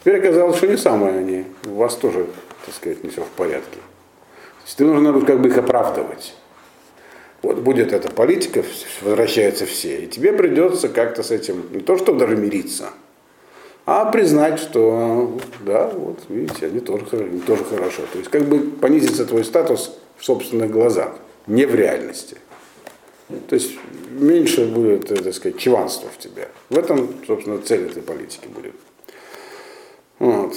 Теперь 0.00 0.18
оказалось, 0.18 0.56
что 0.56 0.66
не 0.66 0.76
самое 0.76 1.18
они. 1.18 1.44
У 1.66 1.74
вас 1.74 1.96
тоже, 1.96 2.26
так 2.64 2.74
сказать, 2.74 3.02
не 3.02 3.10
все 3.10 3.22
в 3.22 3.28
порядке. 3.28 3.76
То 3.76 4.64
есть 4.66 4.76
ты 4.76 4.84
нужно 4.84 5.18
как 5.24 5.40
бы 5.40 5.48
их 5.48 5.58
оправдывать. 5.58 6.34
Вот 7.42 7.56
будет 7.58 7.92
эта 7.94 8.10
политика, 8.10 8.62
возвращаются 9.00 9.64
все. 9.64 10.04
И 10.04 10.06
тебе 10.06 10.34
придется 10.34 10.90
как-то 10.90 11.22
с 11.22 11.30
этим, 11.30 11.64
не 11.72 11.80
то 11.80 11.96
что 11.96 12.14
даже 12.14 12.36
мириться, 12.36 12.90
а 13.92 14.04
признать, 14.04 14.60
что 14.60 15.36
да, 15.66 15.88
вот 15.88 16.20
видите, 16.28 16.66
они 16.66 16.78
тоже, 16.78 17.04
они 17.10 17.40
тоже 17.40 17.64
хорошо. 17.64 18.02
То 18.12 18.18
есть 18.18 18.30
как 18.30 18.44
бы 18.44 18.60
понизится 18.60 19.26
твой 19.26 19.42
статус 19.42 19.98
в 20.16 20.24
собственных 20.24 20.70
глазах, 20.70 21.16
не 21.48 21.66
в 21.66 21.74
реальности. 21.74 22.36
То 23.48 23.56
есть 23.56 23.72
меньше 24.12 24.66
будет, 24.66 25.10
э, 25.10 25.16
так 25.16 25.34
сказать, 25.34 25.58
чванства 25.58 26.08
в 26.08 26.18
тебе. 26.18 26.50
В 26.68 26.78
этом, 26.78 27.08
собственно, 27.26 27.58
цель 27.58 27.86
этой 27.86 28.00
политики 28.00 28.46
будет. 28.46 28.74
Вот. 30.20 30.54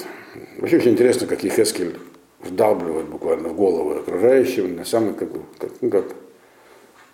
Вообще 0.60 0.78
очень 0.78 0.92
интересно, 0.92 1.26
как 1.26 1.44
Ехескель 1.44 1.98
вдалбливает 2.40 3.08
буквально 3.08 3.50
в 3.50 3.56
голову 3.56 3.98
окружающим, 3.98 4.76
на 4.76 4.86
самый 4.86 5.16
как, 5.16 5.30
как, 5.58 5.72
ну, 5.82 5.90
как 5.90 6.06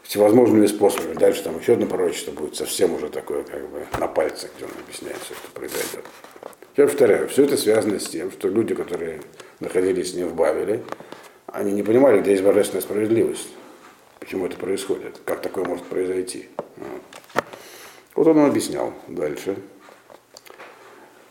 всевозможными 0.09 0.65
способами. 0.65 1.13
Дальше 1.13 1.43
там 1.43 1.59
еще 1.59 1.73
одно 1.73 1.85
пророчество 1.85 2.31
будет 2.31 2.55
совсем 2.55 2.95
уже 2.95 3.09
такое, 3.09 3.43
как 3.43 3.69
бы 3.69 3.85
на 3.99 4.07
пальцах, 4.07 4.49
где 4.57 4.65
он 4.65 4.71
объясняет 4.83 5.17
все, 5.23 5.35
что 5.35 5.51
произойдет. 5.53 6.03
Я 6.75 6.87
повторяю, 6.87 7.27
все 7.27 7.43
это 7.43 7.57
связано 7.57 7.99
с 7.99 8.07
тем, 8.07 8.31
что 8.31 8.47
люди, 8.47 8.73
которые 8.73 9.21
находились 9.59 10.15
ним 10.15 10.29
в 10.29 10.33
Бавеле, 10.33 10.81
они 11.45 11.73
не 11.73 11.83
понимали, 11.83 12.21
где 12.21 12.31
есть 12.31 12.43
божественная 12.43 12.81
справедливость. 12.81 13.49
Почему 14.19 14.47
это 14.47 14.57
происходит? 14.57 15.19
Как 15.25 15.43
такое 15.43 15.63
может 15.65 15.85
произойти? 15.85 16.49
Вот 18.15 18.25
он 18.25 18.39
объяснял 18.39 18.93
дальше. 19.07 19.57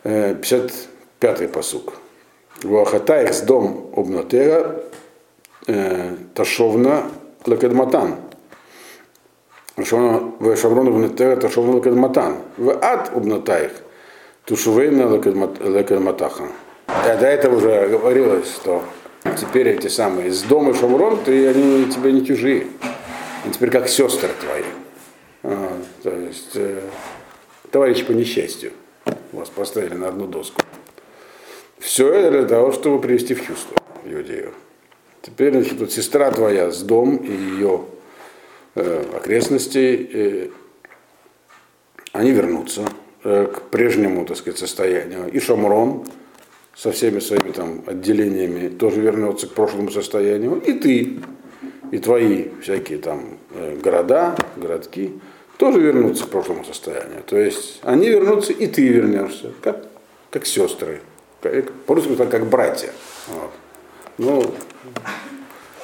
55-й 0.04 1.44
э, 1.44 1.49
посук. 1.49 1.94
Вахатаих 2.62 3.35
с 3.35 3.40
дом 3.40 3.92
обнотера 3.97 4.85
э, 5.66 6.16
ташовна 9.78 10.32
лекадматан. 10.40 10.56
Шаврону 10.56 10.92
внетера 10.92 11.37
ташовну 11.37 11.76
лекадматан. 11.76 12.37
В 12.56 12.70
ад 12.82 13.11
обнотаих 13.14 13.73
тушувейна 14.44 15.04
лекадматаха. 15.12 16.49
До 16.87 17.26
этого 17.26 17.56
уже 17.56 17.88
говорилось, 17.88 18.49
что 18.50 18.82
теперь 19.38 19.68
эти 19.68 19.88
самые 19.88 20.28
из 20.28 20.42
дома 20.42 20.75
Шамрон, 20.75 21.18
ты, 21.25 21.49
они 21.49 21.87
тебе 21.87 22.12
не 22.12 22.25
чужие. 22.25 22.66
Они 23.44 23.52
теперь 23.52 23.70
как 23.70 23.88
сестры 23.88 24.30
твои. 24.40 24.64
А, 25.42 25.78
то 26.02 26.11
есть 26.11 26.56
э, 26.56 26.80
товарищи 27.70 28.04
по 28.04 28.12
несчастью 28.12 28.73
вас 29.32 29.49
поставили 29.50 29.94
на 29.94 30.08
одну 30.08 30.26
доску. 30.26 30.61
Все 31.78 32.12
это 32.12 32.30
для 32.30 32.44
того, 32.44 32.73
чтобы 32.73 33.00
привести 33.00 33.35
в 33.35 33.47
чувство 33.47 33.76
иудею. 34.04 34.52
Теперь, 35.23 35.52
значит, 35.52 35.78
вот 35.78 35.92
сестра 35.92 36.30
твоя 36.30 36.70
с 36.70 36.82
дом 36.82 37.16
и 37.16 37.30
ее 37.30 37.85
окрестностей, 38.78 40.11
э, 40.12 40.49
они 42.12 42.32
вернутся 42.32 42.85
э, 43.25 43.47
к 43.47 43.62
прежнему, 43.70 44.25
так 44.25 44.37
сказать, 44.37 44.58
состоянию. 44.58 45.30
И 45.30 45.40
Шамрон, 45.40 46.04
со 46.75 46.92
всеми 46.92 47.18
своими 47.18 47.50
там 47.50 47.82
отделениями 47.87 48.68
тоже 48.68 49.00
вернется 49.00 49.49
к 49.49 49.52
прошлому 49.52 49.90
состоянию, 49.90 50.61
и 50.61 50.73
ты, 50.75 51.18
и 51.90 51.99
твои 51.99 52.49
всякие 52.62 52.99
там 52.99 53.38
э, 53.52 53.76
города, 53.82 54.37
городки 54.56 55.12
тоже 55.56 55.80
вернутся 55.80 56.25
к 56.25 56.28
прошлому 56.28 56.64
состоянию. 56.64 57.23
То 57.26 57.37
есть 57.37 57.80
они 57.82 58.08
вернутся, 58.08 58.52
и 58.52 58.66
ты 58.68 58.87
вернешься, 58.87 59.52
как, 59.61 59.87
как 60.30 60.47
сестры, 60.47 61.00
по-русски 61.87 62.14
как 62.14 62.47
братья. 62.47 62.90
Вот. 63.26 63.50
Ну, 64.18 64.54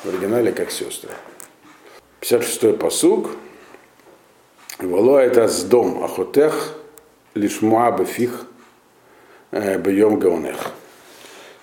в 0.04 0.08
оригинале 0.08 0.52
как 0.52 0.70
сестры. 0.70 1.10
56-й 2.24 2.72
посуг. 2.72 3.30
Вало 4.78 5.18
это 5.18 5.46
с 5.46 5.62
дом 5.62 6.02
ахотех 6.02 6.74
лишмуа 7.34 7.90
бефих 7.92 8.46
э, 9.50 9.78
бьем 9.78 10.18
гаунех 10.18 10.72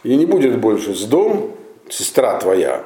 и 0.04 0.16
не 0.16 0.26
будет 0.26 0.60
больше 0.60 0.96
с 0.96 1.04
дом, 1.04 1.56
сестра 1.90 2.40
твоя, 2.40 2.84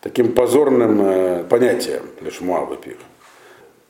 таким 0.00 0.32
позорным 0.32 1.00
э, 1.02 1.44
понятием, 1.44 2.02
лишь 2.20 2.40
Муавапир, 2.40 2.96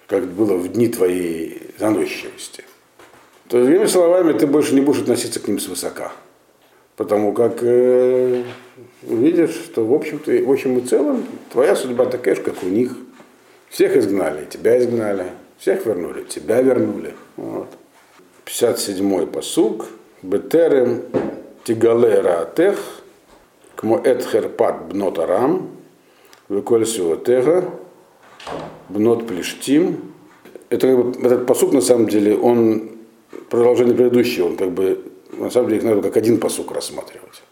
как 0.06 0.26
было 0.26 0.56
в 0.56 0.68
дни 0.68 0.88
твоей 0.88 1.70
заносчивости. 1.78 2.64
То 3.48 3.58
есть, 3.58 3.70
другими 3.70 3.86
словами, 3.86 4.32
ты 4.32 4.46
больше 4.46 4.74
не 4.74 4.80
будешь 4.80 5.02
относиться 5.02 5.40
к 5.40 5.48
ним 5.48 5.60
свысока. 5.60 6.12
Потому 6.96 7.32
как 7.32 7.62
э, 8.76 9.14
видишь, 9.14 9.54
что 9.54 9.84
в 9.84 9.92
общем-то, 9.92 10.30
в 10.30 10.50
общем 10.50 10.78
и 10.78 10.82
целом 10.82 11.24
твоя 11.52 11.76
судьба 11.76 12.06
такая 12.06 12.34
же, 12.34 12.42
как 12.42 12.62
у 12.62 12.66
них. 12.66 12.96
Всех 13.68 13.96
изгнали, 13.96 14.46
тебя 14.48 14.78
изгнали, 14.78 15.26
всех 15.58 15.84
вернули, 15.86 16.22
тебя 16.22 16.62
вернули. 16.62 17.14
Вот. 17.36 17.68
57-й 18.46 19.26
посуг. 19.26 19.86
Бетерем 20.22 21.02
тигале 21.64 22.20
раатех, 22.20 22.78
кмо 23.74 24.00
эт 24.02 24.24
херпат 24.24 24.88
бнот 28.88 29.26
Плештим. 29.26 30.12
Это, 30.70 30.86
этот 31.22 31.46
посук 31.46 31.72
на 31.72 31.80
самом 31.80 32.08
деле, 32.08 32.36
он 32.36 32.90
продолжение 33.50 33.94
предыдущего, 33.94 34.46
он 34.46 34.56
как 34.56 34.70
бы, 34.70 35.04
на 35.32 35.50
самом 35.50 35.68
деле, 35.68 35.78
их 35.78 35.84
надо 35.84 36.02
как 36.02 36.16
один 36.16 36.38
посук 36.38 36.72
рассматривать. 36.72 37.42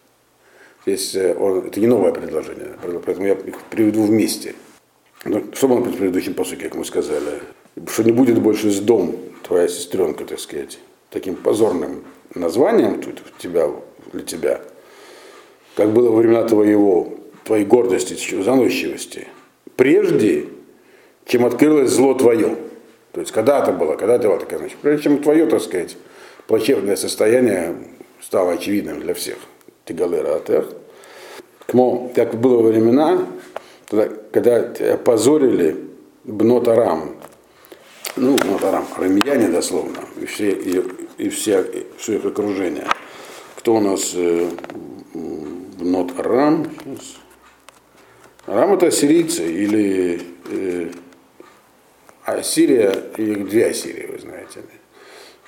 Здесь 0.85 1.15
э, 1.15 1.35
он, 1.35 1.65
это 1.65 1.79
не 1.79 1.87
новое 1.87 2.11
предложение, 2.11 2.73
поэтому 3.05 3.27
я 3.27 3.33
их 3.33 3.59
приведу 3.69 4.03
вместе. 4.03 4.53
Но, 5.23 5.41
что 5.53 5.67
было 5.67 5.79
в 5.79 5.97
предыдущем 5.97 6.35
посуке, 6.35 6.65
как 6.65 6.75
мы 6.75 6.85
сказали? 6.85 7.41
Что 7.87 8.03
не 8.03 8.11
будет 8.11 8.39
больше 8.39 8.69
с 8.69 8.79
дом 8.79 9.15
твоя 9.43 9.67
сестренка, 9.67 10.25
так 10.25 10.39
сказать, 10.39 10.77
таким 11.09 11.35
позорным 11.35 12.03
названием 12.35 13.01
тут 13.01 13.23
тебя, 13.39 13.69
для 14.13 14.21
тебя, 14.21 14.61
как 15.75 15.91
было 15.91 16.11
во 16.11 16.17
времена 16.17 16.43
твоего, 16.43 17.15
твоей 17.43 17.65
гордости, 17.65 18.13
заносчивости, 18.43 19.27
прежде, 19.75 20.45
чем 21.25 21.45
открылось 21.45 21.89
зло 21.89 22.13
твое. 22.13 22.55
То 23.11 23.21
есть 23.21 23.31
когда-то 23.31 23.71
было, 23.71 23.95
когда-то 23.95 24.27
было 24.27 24.39
такая, 24.39 24.59
значит, 24.59 24.77
прежде 24.81 25.03
чем 25.03 25.23
твое, 25.23 25.47
так 25.47 25.61
сказать, 25.61 25.97
плачевное 26.47 26.95
состояние 26.95 27.75
стало 28.21 28.53
очевидным 28.53 28.99
для 28.99 29.15
всех. 29.15 29.37
Тигалера 29.85 30.35
Атех. 30.35 30.65
Как 32.15 32.35
было 32.35 32.61
во 32.61 32.69
времена, 32.69 33.25
когда 34.31 34.57
опозорили 34.93 35.77
Бнотарам, 36.23 37.15
ну, 38.15 38.37
Бнотарам, 38.37 38.87
арамияне 38.97 39.49
дословно, 39.49 39.99
и 40.19 40.25
все, 40.25 40.51
и, 40.51 40.81
и 41.17 41.29
все, 41.29 41.65
все 41.97 42.15
их 42.15 42.25
окружение. 42.25 42.87
Кто 43.57 43.75
у 43.75 43.79
нас 43.79 44.13
э, 44.15 44.49
Бнотарам? 45.13 46.67
Арам 48.47 48.73
это 48.73 48.91
сирийцы 48.91 49.43
или 49.51 50.21
э, 50.51 50.91
Ассирия, 52.23 52.91
и 53.17 53.35
две 53.35 53.67
Ассирии, 53.67 54.07
вы 54.11 54.19
знаете. 54.19 54.61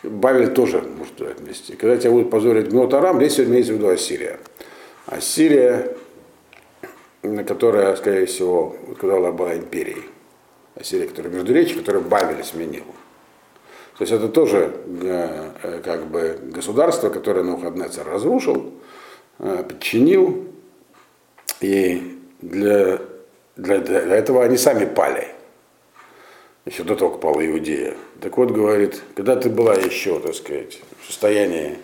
Бавель 0.04 0.54
тоже 0.54 0.82
может 0.82 1.16
туда 1.16 1.32
вместе. 1.38 1.76
Когда 1.76 1.98
тебя 1.98 2.12
будут 2.12 2.30
позорить 2.30 2.70
Гнот 2.70 2.94
Арам, 2.94 3.18
здесь 3.18 3.40
имеется 3.40 3.74
в 3.74 3.78
виду 3.78 3.90
Ассирия. 3.90 4.40
Ассирия, 5.08 5.96
которая, 7.48 7.96
скорее 7.96 8.26
всего, 8.26 8.76
когда 9.00 9.32
была 9.32 9.56
империей. 9.56 10.04
Ассирия, 10.76 11.08
которая 11.08 11.34
между 11.34 11.54
речи, 11.54 11.76
которую 11.76 12.04
Бавель 12.06 12.44
сменил. 12.44 12.84
То 13.98 14.04
есть 14.04 14.14
это 14.14 14.30
тоже 14.30 14.72
э, 15.02 15.82
как 15.84 16.06
бы 16.06 16.38
государство, 16.54 17.10
которое 17.10 17.44
Навуходнецер 17.44 18.06
разрушил, 18.08 18.74
э, 19.40 19.64
подчинил, 19.68 20.46
и 21.62 22.20
для, 22.42 23.00
для, 23.56 23.80
для 23.80 24.16
этого 24.16 24.44
они 24.44 24.58
сами 24.58 24.86
пали 24.86 25.30
еще 26.68 26.84
до 26.84 26.96
того, 26.96 27.12
как 27.12 27.22
пала 27.22 27.46
Иудея. 27.46 27.96
Так 28.22 28.38
вот, 28.38 28.52
говорит, 28.52 29.02
когда 29.16 29.36
ты 29.36 29.50
была 29.50 29.74
еще, 29.74 30.20
так 30.20 30.36
сказать, 30.36 30.80
в 31.02 31.08
состоянии 31.08 31.78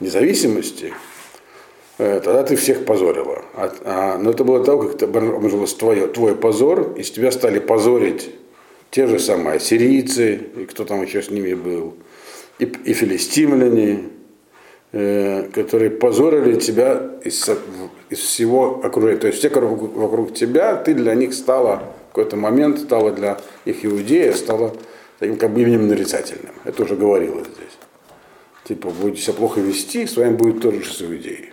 независимости, 0.00 0.92
э, 1.98 2.20
тогда 2.20 2.42
ты 2.42 2.56
всех 2.56 2.84
позорила. 2.84 3.44
А, 3.54 3.72
а, 3.84 4.18
но 4.18 4.30
это 4.30 4.44
было 4.44 4.64
того, 4.64 4.82
как 4.82 4.96
это 4.96 5.06
обнажилось 5.06 5.74
твое, 5.74 6.08
твой 6.08 6.34
позор, 6.34 6.94
и 6.96 7.02
с 7.02 7.10
тебя 7.10 7.30
стали 7.30 7.60
позорить 7.60 8.30
те 8.90 9.06
же 9.06 9.18
самые 9.18 9.60
сирийцы, 9.60 10.40
и 10.56 10.66
кто 10.66 10.84
там 10.84 11.02
еще 11.02 11.22
с 11.22 11.30
ними 11.30 11.54
был, 11.54 11.94
и, 12.58 12.64
и 12.64 12.92
филистимляне, 12.94 14.04
э, 14.92 15.48
которые 15.54 15.90
позорили 15.90 16.58
тебя 16.58 17.12
из, 17.22 17.48
из 18.10 18.18
всего 18.18 18.80
окружения. 18.82 19.18
То 19.18 19.26
есть 19.28 19.38
все 19.38 19.50
вокруг, 19.50 19.94
вокруг 19.94 20.34
тебя, 20.34 20.74
ты 20.74 20.94
для 20.94 21.14
них 21.14 21.32
стала 21.32 21.84
какой-то 22.16 22.36
момент 22.36 22.78
стала 22.80 23.12
для 23.12 23.38
их 23.66 23.84
иудея, 23.84 24.32
стала 24.32 24.74
таким 25.18 25.36
как 25.36 25.50
бы 25.50 25.60
именем 25.60 25.86
нарицательным. 25.86 26.54
Это 26.64 26.84
уже 26.84 26.96
говорилось 26.96 27.46
здесь. 27.46 27.76
Типа, 28.64 28.88
будете 28.88 29.20
себя 29.20 29.34
плохо 29.34 29.60
вести, 29.60 30.06
с 30.06 30.16
вами 30.16 30.34
будет 30.34 30.62
тоже 30.62 30.82
с 30.82 31.02
иудеей. 31.02 31.52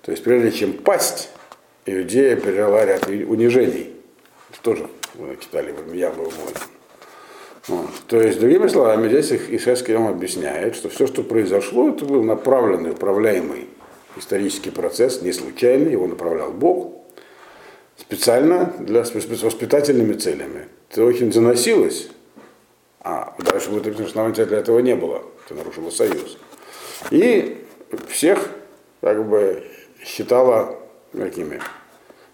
То 0.00 0.10
есть, 0.10 0.24
прежде 0.24 0.52
чем 0.52 0.72
пасть, 0.72 1.28
иудея 1.84 2.36
пережила 2.36 2.86
ряд 2.86 3.06
унижений. 3.08 3.90
Это 4.50 4.62
тоже 4.62 4.88
читали 5.38 5.72
в 5.72 5.92
Яву 5.92 6.32
вот. 7.68 7.90
То 8.08 8.18
есть, 8.22 8.40
другими 8.40 8.68
словами, 8.68 9.08
здесь 9.08 9.32
их 9.32 9.52
Ишайский 9.52 9.94
объясняет, 9.94 10.76
что 10.76 10.88
все, 10.88 11.06
что 11.06 11.22
произошло, 11.22 11.90
это 11.90 12.06
был 12.06 12.22
направленный, 12.22 12.92
управляемый 12.92 13.68
исторический 14.16 14.70
процесс, 14.70 15.20
не 15.20 15.32
случайный, 15.32 15.92
его 15.92 16.06
направлял 16.06 16.52
Бог, 16.52 16.99
специально 18.10 18.72
для, 18.80 19.04
с 19.04 19.14
воспитательными 19.14 20.14
целями. 20.14 20.66
Очень 20.96 21.32
заносилась, 21.32 22.08
а 23.00 23.36
дальше 23.38 23.70
будет 23.70 24.08
что 24.08 24.32
для 24.46 24.58
этого 24.58 24.80
не 24.80 24.96
было. 24.96 25.22
Ты 25.48 25.54
нарушила 25.54 25.90
союз. 25.90 26.36
И 27.12 27.64
всех 28.08 28.50
как 29.00 29.24
бы 29.28 29.64
считала 30.04 30.76
какими 31.16 31.60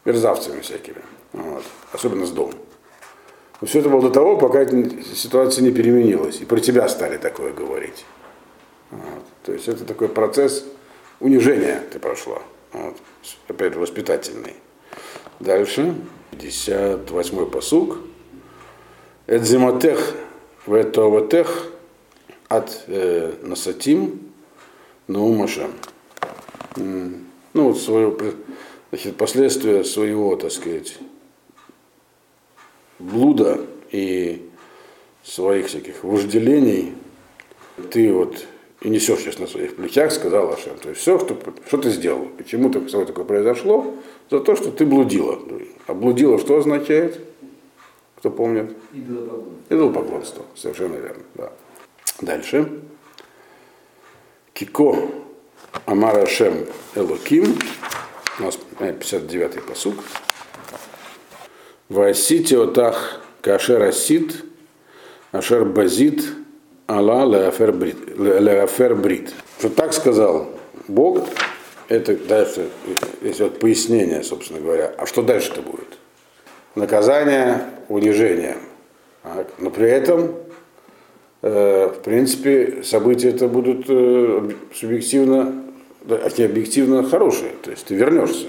мерзавцами 0.06 0.62
всякими. 0.62 1.02
Вот. 1.34 1.62
Особенно 1.92 2.24
с 2.24 2.30
домом. 2.30 2.54
Но 3.60 3.66
все 3.66 3.80
это 3.80 3.90
было 3.90 4.00
до 4.00 4.10
того, 4.10 4.38
пока 4.38 4.64
ситуация 5.14 5.62
не 5.62 5.72
переменилась. 5.72 6.40
И 6.40 6.46
про 6.46 6.58
тебя 6.58 6.88
стали 6.88 7.18
такое 7.18 7.52
говорить. 7.52 8.06
Вот. 8.90 9.24
То 9.44 9.52
есть 9.52 9.68
это 9.68 9.84
такой 9.84 10.08
процесс 10.08 10.64
унижения 11.20 11.82
ты 11.92 11.98
прошла. 11.98 12.40
Вот. 12.72 12.96
Опять 13.48 13.74
же, 13.74 13.78
воспитательный. 13.78 14.54
Дальше, 15.40 15.94
58-й 16.32 17.50
посуг. 17.50 17.98
Эдзиматех 19.26 20.14
ветоватех 20.66 21.70
от 22.48 22.84
э, 22.86 23.34
насатим 23.42 24.32
наумашем. 25.08 25.72
Ну, 26.76 27.22
вот 27.54 27.78
свое, 27.78 28.16
значит, 28.90 29.16
последствия 29.16 29.84
своего, 29.84 30.36
так 30.36 30.52
сказать, 30.52 30.96
блуда 32.98 33.60
и 33.90 34.48
своих 35.22 35.66
всяких 35.66 36.04
вожделений 36.04 36.94
ты 37.90 38.12
вот 38.12 38.46
и 38.80 38.88
несешь 38.90 39.20
сейчас 39.20 39.38
на 39.38 39.46
своих 39.46 39.76
плечах, 39.76 40.12
сказал 40.12 40.52
Ашем. 40.52 40.76
То 40.78 40.90
есть 40.90 41.00
все, 41.00 41.18
что, 41.18 41.36
что 41.66 41.78
ты 41.78 41.90
сделал, 41.90 42.26
почему 42.36 42.68
-то, 42.68 43.06
такое 43.06 43.24
произошло, 43.24 43.94
за 44.30 44.40
то, 44.40 44.56
что 44.56 44.70
ты 44.70 44.84
блудила. 44.84 45.38
А 45.86 45.94
блудила 45.94 46.38
что 46.38 46.58
означает? 46.58 47.20
Кто 48.16 48.30
помнит? 48.30 48.76
Идолопоклонство. 49.68 50.44
Совершенно 50.54 50.96
верно. 50.96 51.22
Да. 51.34 51.52
Дальше. 52.20 52.80
Кико 54.52 54.96
Амара 55.84 56.26
Шем 56.26 56.66
Элоким. 56.94 57.58
У 58.38 58.42
нас 58.42 58.58
59-й 58.78 59.60
посук. 59.62 59.96
Васити 61.88 62.54
отах 62.54 63.20
кашер 63.42 63.82
асит, 63.82 64.44
ашер 65.30 65.64
базит, 65.64 66.24
Алла 66.88 67.24
леафер 67.24 68.94
брит. 68.94 69.34
Что 69.58 69.70
так 69.70 69.92
сказал 69.92 70.48
Бог, 70.86 71.26
это 71.88 72.16
дальше, 72.16 72.68
если 73.22 73.44
вот 73.44 73.58
пояснение, 73.58 74.22
собственно 74.22 74.60
говоря. 74.60 74.92
А 74.96 75.06
что 75.06 75.22
дальше-то 75.22 75.62
будет? 75.62 75.98
Наказание 76.76 77.62
унижение. 77.88 78.56
Так. 79.22 79.48
Но 79.58 79.70
при 79.70 79.88
этом, 79.88 80.36
э, 81.42 81.88
в 81.88 82.04
принципе, 82.04 82.82
события 82.84 83.30
это 83.30 83.48
будут 83.48 83.86
э, 83.88 84.50
субъективно, 84.72 85.64
а 86.08 86.28
не 86.38 86.44
объективно 86.44 87.02
хорошие. 87.02 87.52
То 87.62 87.72
есть 87.72 87.86
ты 87.86 87.96
вернешься. 87.96 88.48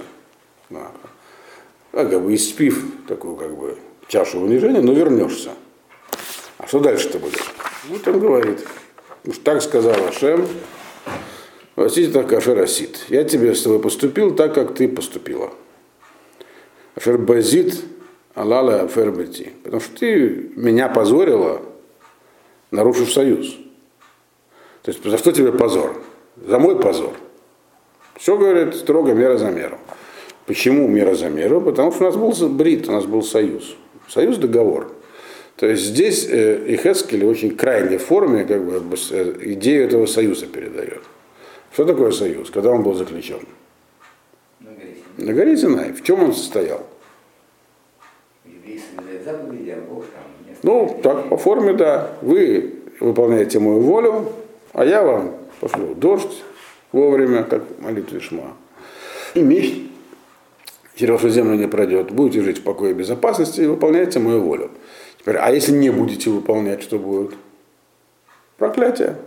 Да. 0.70 0.92
А, 1.94 2.06
как 2.06 2.22
бы 2.22 2.36
испив 2.36 2.86
такую 3.08 3.36
как 3.36 3.58
бы 3.58 3.78
чашу 4.08 4.42
унижения, 4.42 4.82
но 4.82 4.94
вернешься. 4.94 5.52
А 6.60 6.68
что 6.68 6.80
дальше-то 6.80 7.18
будет? 7.18 7.42
Вот 7.86 8.08
он 8.08 8.20
говорит. 8.20 8.66
Уж 9.26 9.38
так 9.40 9.62
сказал 9.62 9.96
Ашем, 10.08 10.48
Васити 11.76 12.12
так 12.12 12.32
Ашер 12.34 12.60
Асит. 12.60 13.06
Я 13.10 13.24
тебе 13.24 13.54
с 13.54 13.62
тобой 13.62 13.80
поступил 13.80 14.36
так, 14.36 14.54
как 14.54 14.74
ты 14.74 14.88
поступила. 14.88 15.52
Ашер 16.96 17.18
Базит 17.18 17.76
Алала 18.34 18.82
Афербети. 18.82 19.54
Потому 19.64 19.82
что 19.82 19.98
ты 19.98 20.52
меня 20.56 20.90
позорила, 20.90 21.62
нарушив 22.72 23.12
союз. 23.12 23.58
То 24.82 24.92
есть 24.92 25.04
за 25.04 25.18
что 25.18 25.32
тебе 25.32 25.52
позор? 25.52 26.02
За 26.46 26.60
мой 26.60 26.80
позор. 26.80 27.14
Все, 28.16 28.38
говорит, 28.38 28.76
строго 28.76 29.14
мера 29.14 29.38
за 29.38 29.52
меру. 29.52 29.78
Почему 30.46 30.88
мера 30.88 31.14
за 31.14 31.30
меру? 31.30 31.62
Потому 31.62 31.92
что 31.92 32.04
у 32.04 32.08
нас 32.08 32.16
был 32.16 32.50
брит, 32.50 32.88
у 32.88 32.92
нас 32.92 33.06
был 33.06 33.22
союз. 33.22 33.76
Союз 34.08 34.38
договор. 34.38 34.92
То 35.58 35.66
есть 35.66 35.86
здесь 35.86 36.28
э, 36.30 36.76
Ихескель 36.76 37.26
в 37.26 37.28
очень 37.28 37.58
крайней 37.58 37.98
форме 37.98 38.46
как 38.46 38.64
бы, 38.64 38.96
э, 39.12 39.34
идею 39.54 39.86
этого 39.86 40.06
союза 40.06 40.46
передает. 40.46 41.02
Что 41.74 41.86
такое 41.86 42.12
союз? 42.12 42.52
Когда 42.52 42.72
он 42.72 42.84
был 42.84 42.94
заключен? 42.94 43.40
На 45.18 45.34
горе 45.34 45.58
Синай. 45.58 45.94
В 45.94 46.04
чем 46.04 46.24
он 46.24 46.34
состоял? 46.34 46.86
а. 50.16 50.58
Ну, 50.62 51.00
так, 51.02 51.30
по 51.30 51.38
форме, 51.38 51.74
да. 51.74 52.12
Вы 52.22 52.76
выполняете 53.00 53.58
мою 53.60 53.80
волю, 53.80 54.32
а 54.74 54.86
я 54.86 55.02
вам 55.02 55.34
пошлю 55.60 55.96
дождь 55.96 56.44
вовремя, 56.92 57.44
как 57.44 57.64
молитве 57.80 58.20
Шма. 58.20 58.54
И 59.34 59.42
меч 59.42 59.74
через 60.96 61.14
вашу 61.14 61.30
землю 61.30 61.56
не 61.56 61.68
пройдет. 61.68 62.12
Будете 62.12 62.44
жить 62.44 62.60
в 62.60 62.64
покое 62.64 62.92
и 62.92 62.94
безопасности 62.94 63.62
и 63.62 63.66
выполняйте 63.66 64.20
мою 64.20 64.42
волю. 64.42 64.70
Теперь, 65.28 65.42
а 65.42 65.52
если 65.52 65.74
не 65.74 65.90
будете 65.90 66.30
выполнять, 66.30 66.82
что 66.82 66.98
будет? 66.98 67.34
Проклятие. 68.56 69.18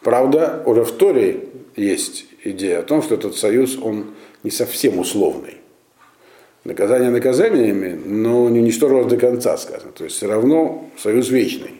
Правда, 0.00 0.60
уже 0.66 0.82
в 0.82 0.90
Торе 0.90 1.44
есть 1.76 2.26
идея 2.42 2.80
о 2.80 2.82
том, 2.82 3.00
что 3.04 3.14
этот 3.14 3.36
союз, 3.36 3.78
он 3.80 4.06
не 4.42 4.50
совсем 4.50 4.98
условный. 4.98 5.58
Наказание 6.64 7.10
наказаниями, 7.10 7.96
но 8.04 8.48
не 8.48 8.58
уничтожилось 8.58 9.06
до 9.06 9.18
конца, 9.18 9.56
сказано. 9.56 9.92
То 9.92 10.02
есть 10.02 10.16
все 10.16 10.26
равно 10.26 10.90
союз 10.98 11.28
вечный. 11.28 11.74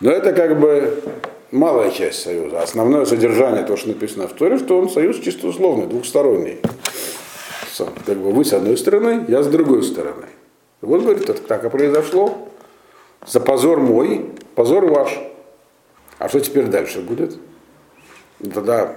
Но 0.00 0.10
это 0.10 0.34
как 0.34 0.60
бы 0.60 1.02
малая 1.50 1.90
часть 1.90 2.20
союза. 2.20 2.60
Основное 2.60 3.06
содержание, 3.06 3.64
то, 3.64 3.74
что 3.78 3.88
написано 3.88 4.28
в 4.28 4.34
Торе, 4.34 4.58
что 4.58 4.78
он 4.78 4.90
союз 4.90 5.18
чисто 5.20 5.46
условный, 5.46 5.86
двухсторонний. 5.86 6.58
Как 8.04 8.18
бы 8.18 8.32
вы 8.32 8.44
с 8.44 8.52
одной 8.52 8.76
стороны, 8.76 9.24
я 9.28 9.42
с 9.42 9.46
другой 9.46 9.82
стороны. 9.82 10.26
Вот, 10.80 11.02
говорит, 11.02 11.28
это 11.28 11.40
так 11.42 11.64
и 11.64 11.70
произошло. 11.70 12.48
За 13.26 13.40
позор 13.40 13.80
мой, 13.80 14.30
позор 14.54 14.86
ваш. 14.86 15.18
А 16.18 16.28
что 16.28 16.40
теперь 16.40 16.66
дальше 16.66 17.00
будет? 17.00 17.38
И 18.40 18.48
тогда 18.48 18.94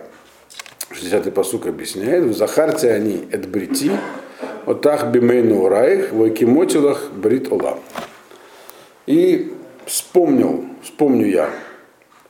60-й 0.91 1.31
посук 1.31 1.67
объясняет, 1.67 2.25
в 2.25 2.33
Захарте 2.33 2.91
они 2.91 3.27
эдбрити, 3.31 3.91
отах 4.65 5.07
бимейну 5.07 5.67
раих, 5.69 6.11
войкимотилах 6.11 7.11
брит 7.11 7.51
олам. 7.51 7.79
И 9.05 9.53
вспомнил, 9.85 10.65
вспомню 10.83 11.27
я 11.27 11.49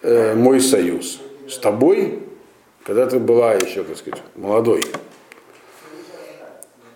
э, 0.01 0.35
мой 0.35 0.61
союз 0.61 1.19
с 1.47 1.57
тобой, 1.57 2.19
когда 2.83 3.05
ты 3.07 3.19
была 3.19 3.53
еще, 3.53 3.83
так 3.83 3.97
сказать, 3.97 4.21
молодой. 4.35 4.83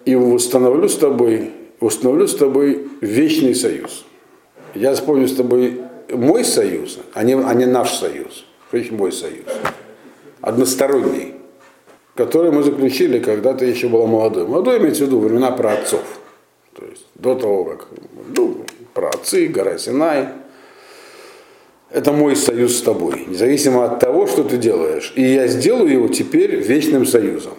И 0.05 0.15
установлю 0.15 0.87
с 0.87 0.97
тобой, 0.97 1.51
установлю 1.83 2.27
с 2.27 2.35
тобой 2.35 2.87
вечный 3.01 3.55
союз. 3.55 4.05
Я 4.73 4.93
вспомню 4.93 5.27
с 5.27 5.35
тобой 5.35 5.81
мой 6.09 6.43
союз, 6.43 6.99
а 7.13 7.23
не, 7.23 7.33
а 7.33 7.53
не 7.53 7.65
наш 7.65 7.93
союз. 7.93 8.45
Что 8.71 8.93
мой 8.95 9.11
союз? 9.11 9.45
Односторонний, 10.41 11.35
который 12.15 12.51
мы 12.51 12.63
заключили, 12.63 13.19
когда 13.19 13.53
ты 13.53 13.65
еще 13.65 13.87
была 13.87 14.07
молодой. 14.07 14.47
Молодой 14.47 14.79
имеется 14.79 15.03
в 15.03 15.07
виду 15.07 15.19
времена 15.19 15.51
про 15.51 15.73
отцов. 15.73 16.03
То 16.73 16.85
есть 16.85 17.05
до 17.15 17.35
того, 17.35 17.65
как 17.65 17.87
ну, 18.35 18.65
про 18.93 19.09
отцы, 19.09 19.47
гора 19.47 19.77
Синай. 19.77 20.29
Это 21.91 22.11
мой 22.11 22.35
союз 22.35 22.79
с 22.79 22.81
тобой, 22.81 23.25
независимо 23.27 23.85
от 23.85 23.99
того, 23.99 24.25
что 24.25 24.43
ты 24.43 24.57
делаешь. 24.57 25.13
И 25.15 25.21
я 25.21 25.47
сделаю 25.47 25.91
его 25.91 26.07
теперь 26.07 26.55
вечным 26.55 27.05
союзом. 27.05 27.53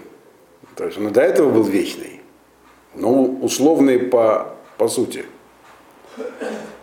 То 0.75 0.87
есть 0.87 0.99
он 0.99 1.13
до 1.13 1.21
этого 1.21 1.51
был 1.51 1.63
вечный, 1.63 2.21
но 2.95 3.25
условный 3.25 3.99
по, 3.99 4.55
по 4.79 4.89
сути. 4.89 5.25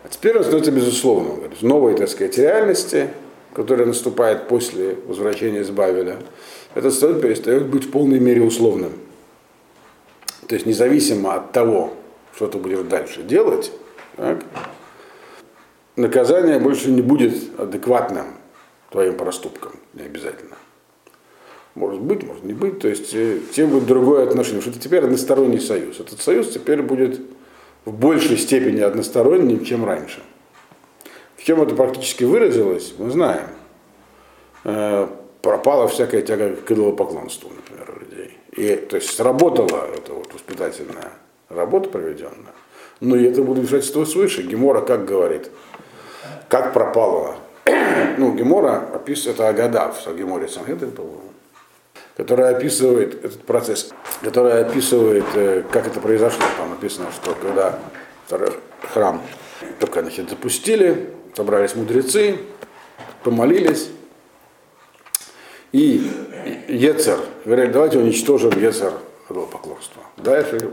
Теперь 0.10 0.38
он 0.38 0.43
становится 0.43 0.71
безусловным. 0.71 1.50
В 1.50 1.63
новой, 1.63 1.95
так 1.95 2.10
сказать, 2.10 2.38
реальности, 2.38 3.10
которая 3.54 3.88
наступает 3.88 4.47
после 4.47 4.95
возвращения 5.08 5.62
из 5.62 5.69
Бавеля, 5.69 6.17
этот 6.76 6.93
статут 6.93 7.21
перестает 7.21 7.67
быть 7.67 7.86
в 7.86 7.91
полной 7.91 8.19
мере 8.19 8.41
условным. 8.41 8.91
То 10.47 10.56
есть 10.56 10.65
независимо 10.65 11.36
от 11.36 11.52
того, 11.54 11.93
что 12.36 12.47
ты 12.47 12.58
будешь 12.58 12.80
дальше 12.80 13.24
делать, 13.24 13.71
так, 14.17 14.43
наказание 15.95 16.60
больше 16.60 16.91
не 16.91 17.02
будет 17.02 17.34
адекватным 17.60 18.26
твоим 18.89 19.15
проступкам, 19.15 19.74
не 19.93 20.04
обязательно. 20.04 20.58
Может 21.76 22.02
быть, 22.02 22.24
может 22.24 22.44
не 22.44 22.54
быть. 22.54 22.80
То 22.80 22.88
есть 22.88 23.14
э, 23.14 23.40
тем 23.54 23.70
будет 23.70 23.86
другое 23.86 24.24
отношение. 24.24 24.62
Что 24.62 24.72
это 24.72 24.80
теперь 24.80 25.04
односторонний 25.04 25.60
союз. 25.60 26.00
Этот 26.00 26.22
союз 26.22 26.50
теперь 26.50 26.82
будет 26.82 27.22
в 27.86 27.94
большей 27.94 28.38
степени 28.38 28.82
односторонним, 28.82 29.64
чем 29.64 29.86
раньше. 29.86 30.22
В 31.38 31.44
чем 31.44 31.62
это 31.62 31.74
практически 31.74 32.24
выразилось, 32.24 32.94
мы 32.98 33.10
знаем. 33.10 33.48
Э, 34.64 35.08
пропала 35.42 35.88
всякая 35.88 36.22
тяга 36.22 36.56
к 36.56 36.70
идолопоклонству, 36.72 37.50
например, 37.56 37.96
у 37.96 38.00
людей. 38.00 38.38
И, 38.52 38.76
то 38.76 38.98
есть 38.98 39.10
сработала 39.16 39.88
эта 39.96 40.14
вот 40.14 40.34
воспитательная 40.34 41.12
работа 41.50 41.90
проведенная, 41.90 42.54
но 43.00 43.16
и 43.16 43.24
это 43.24 43.42
будет 43.42 43.60
вмешательство 43.60 44.06
свыше. 44.06 44.44
Гемора 44.44 44.82
как 44.82 45.06
говорит, 45.06 45.50
как 46.48 46.74
пропало. 46.74 47.38
ну, 48.18 48.34
Гемора 48.34 48.90
описывает, 48.94 49.38
это 49.38 49.50
Агада 49.50 49.92
в 49.92 50.16
Геморе 50.18 50.48
Санхедрин, 50.48 50.92
по-моему, 50.92 51.22
которая 52.17 52.56
описывает 52.56 53.24
этот 53.24 53.43
процесс, 53.43 53.91
которая 54.21 54.65
описывает, 54.65 55.26
э, 55.36 55.63
как 55.71 55.88
это 55.88 56.00
произошло. 56.00 56.43
Там 56.58 56.69
написано, 56.71 57.08
что 57.12 57.36
когда 57.36 57.80
храм 58.93 59.21
только 59.80 60.02
значит, 60.02 60.30
запустили, 60.30 61.10
собрались 61.36 61.76
мудрецы, 61.76 62.38
помолились, 63.24 63.89
и 65.71 66.10
Ецер, 66.67 67.19
говорят, 67.45 67.71
давайте 67.71 67.97
уничтожим 67.97 68.52
Ецер 68.60 68.93
поклонства. 69.28 70.04
Дальше 70.17 70.71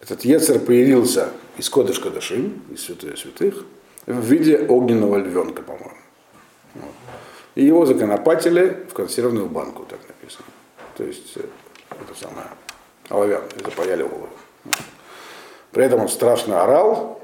этот 0.00 0.24
Ецер 0.24 0.60
появился 0.60 1.30
из 1.56 1.68
Кодыш 1.68 1.98
Кадашим, 1.98 2.62
из 2.70 2.84
святых 2.84 3.18
святых, 3.18 3.64
в 4.06 4.24
виде 4.24 4.58
огненного 4.58 5.16
львенка, 5.16 5.62
по-моему. 5.62 5.96
Вот. 6.74 6.92
И 7.56 7.64
его 7.64 7.84
законопатили 7.86 8.86
в 8.88 8.94
консервную 8.94 9.46
банку, 9.46 9.84
так. 9.88 9.98
То 11.00 11.06
есть 11.06 11.32
э, 11.36 11.40
это 11.92 12.20
самое 12.20 12.46
оловянное, 13.08 13.48
запаяли 13.64 14.02
голову. 14.02 14.28
При 15.72 15.82
этом 15.82 16.00
он 16.00 16.10
страшно 16.10 16.62
орал, 16.62 17.22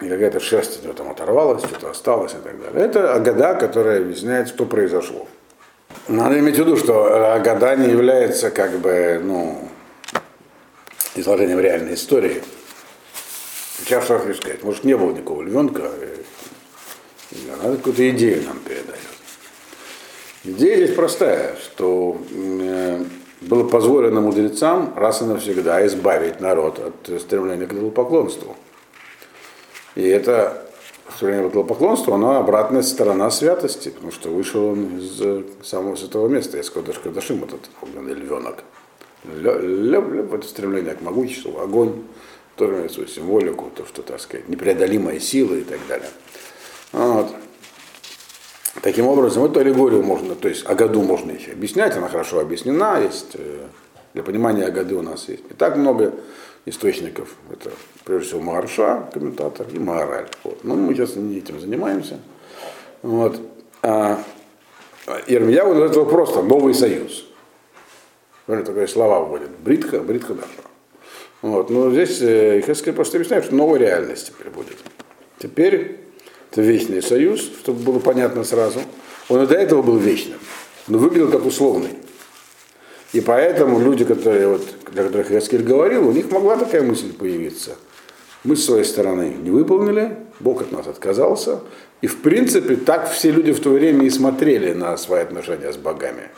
и 0.00 0.08
какая-то 0.08 0.40
шерсть 0.40 0.80
у 0.80 0.84
него 0.84 0.94
там 0.94 1.10
оторвалась, 1.10 1.62
что-то 1.62 1.90
осталось 1.90 2.32
и 2.32 2.36
так 2.36 2.58
далее. 2.58 2.82
Это 2.82 3.12
Агада, 3.12 3.54
которая 3.56 4.00
объясняет, 4.00 4.48
что 4.48 4.64
произошло. 4.64 5.28
Надо 6.08 6.38
иметь 6.38 6.54
в 6.56 6.60
виду, 6.60 6.78
что 6.78 7.34
Агада 7.34 7.76
не 7.76 7.90
является 7.90 8.50
как 8.50 8.78
бы, 8.78 9.20
ну, 9.22 9.68
изложением 11.16 11.60
реальной 11.60 11.92
истории. 11.92 12.42
Сейчас 13.80 14.04
что 14.04 14.18
сказать, 14.18 14.62
может 14.62 14.84
не 14.84 14.96
было 14.96 15.12
никакого 15.12 15.42
львенка, 15.42 15.90
надо 17.62 17.76
какую-то 17.76 18.08
идею 18.08 18.44
нам 18.44 18.60
передает. 18.60 19.13
Идея 20.46 20.76
здесь 20.76 20.94
простая, 20.94 21.56
что 21.56 22.20
э, 22.30 23.02
было 23.40 23.66
позволено 23.66 24.20
мудрецам 24.20 24.92
раз 24.94 25.22
и 25.22 25.24
навсегда 25.24 25.86
избавить 25.86 26.38
народ 26.40 26.78
от 26.78 27.20
стремления 27.22 27.66
к 27.66 27.72
идолопоклонству. 27.72 28.54
И 29.94 30.02
это 30.02 30.66
стремление 31.16 31.48
к 31.48 31.52
идолопоклонству, 31.52 32.12
оно 32.12 32.36
обратная 32.36 32.82
сторона 32.82 33.30
святости, 33.30 33.88
потому 33.88 34.12
что 34.12 34.28
вышел 34.28 34.66
он 34.66 34.98
из 34.98 35.18
э, 35.22 35.44
самого 35.62 35.96
святого 35.96 36.28
места, 36.28 36.58
из 36.58 36.68
Кодыш 36.68 36.98
Кадашим, 36.98 37.42
этот 37.42 37.70
огненный 37.80 38.12
львенок. 38.12 38.64
Это 39.24 40.46
стремление 40.46 40.94
к 40.94 41.00
могуществу, 41.00 41.58
огонь, 41.58 42.02
тоже 42.56 42.90
свою 42.90 43.08
символику, 43.08 43.70
то, 43.74 43.86
что, 43.86 44.02
так 44.02 44.20
сказать, 44.20 44.46
непреодолимая 44.50 45.18
сила 45.20 45.54
и 45.54 45.62
так 45.62 45.80
далее. 45.88 46.10
Вот. 46.92 47.28
Таким 48.82 49.06
образом, 49.06 49.44
эту 49.44 49.60
аллегорию 49.60 50.02
можно, 50.02 50.34
то 50.34 50.48
есть 50.48 50.66
о 50.66 50.74
году 50.74 51.02
можно 51.02 51.30
еще 51.30 51.52
объяснять, 51.52 51.96
она 51.96 52.08
хорошо 52.08 52.40
объяснена, 52.40 53.00
есть 53.00 53.30
э, 53.34 53.66
для 54.14 54.22
понимания 54.22 54.68
годы 54.70 54.96
у 54.96 55.02
нас 55.02 55.28
есть 55.28 55.44
не 55.48 55.56
так 55.56 55.76
много 55.76 56.12
источников. 56.66 57.34
Это 57.52 57.70
прежде 58.04 58.28
всего 58.28 58.40
Марша, 58.40 59.08
комментатор, 59.12 59.66
и 59.72 59.78
Маораль. 59.78 60.28
Вот. 60.44 60.64
Но 60.64 60.74
мы 60.74 60.94
сейчас 60.94 61.16
не 61.16 61.38
этим 61.38 61.60
занимаемся. 61.60 62.18
Вот. 63.02 63.40
А, 63.82 64.22
Ермия 65.26 65.64
вот 65.64 65.90
этого 65.90 66.04
просто 66.04 66.42
новый 66.42 66.74
союз. 66.74 67.26
Смотри, 68.46 68.64
такие 68.64 68.88
слова 68.88 69.20
вводят. 69.20 69.50
Бритха, 69.62 70.00
бритха 70.00 70.34
даже. 70.34 70.48
Вот. 71.42 71.70
Но 71.70 71.90
здесь 71.90 72.20
э, 72.22 72.62
Хескель 72.66 72.92
просто 72.92 73.18
объясняет, 73.18 73.44
что 73.44 73.54
новая 73.54 73.78
реальность 73.78 74.28
теперь 74.28 74.50
будет. 74.50 74.76
Теперь 75.38 76.03
это 76.54 76.62
вечный 76.62 77.02
союз, 77.02 77.40
чтобы 77.40 77.80
было 77.80 77.98
понятно 77.98 78.44
сразу. 78.44 78.78
Он 79.28 79.42
и 79.42 79.46
до 79.46 79.56
этого 79.56 79.82
был 79.82 79.96
вечным, 79.96 80.38
но 80.86 80.98
выглядел 80.98 81.28
как 81.28 81.44
условный. 81.44 81.90
И 83.12 83.20
поэтому 83.20 83.80
люди, 83.80 84.04
которые, 84.04 84.46
вот, 84.46 84.62
для 84.92 85.02
которых 85.02 85.32
Яскель 85.32 85.64
говорил, 85.64 86.08
у 86.08 86.12
них 86.12 86.30
могла 86.30 86.56
такая 86.56 86.82
мысль 86.82 87.12
появиться. 87.12 87.72
Мы 88.44 88.54
с 88.54 88.64
своей 88.64 88.84
стороны 88.84 89.34
не 89.42 89.50
выполнили, 89.50 90.16
Бог 90.38 90.62
от 90.62 90.70
нас 90.70 90.86
отказался. 90.86 91.60
И 92.02 92.06
в 92.06 92.22
принципе 92.22 92.76
так 92.76 93.10
все 93.10 93.32
люди 93.32 93.52
в 93.52 93.60
то 93.60 93.70
время 93.70 94.04
и 94.04 94.10
смотрели 94.10 94.74
на 94.74 94.96
свои 94.96 95.22
отношения 95.22 95.72
с 95.72 95.76
богами. 95.76 96.28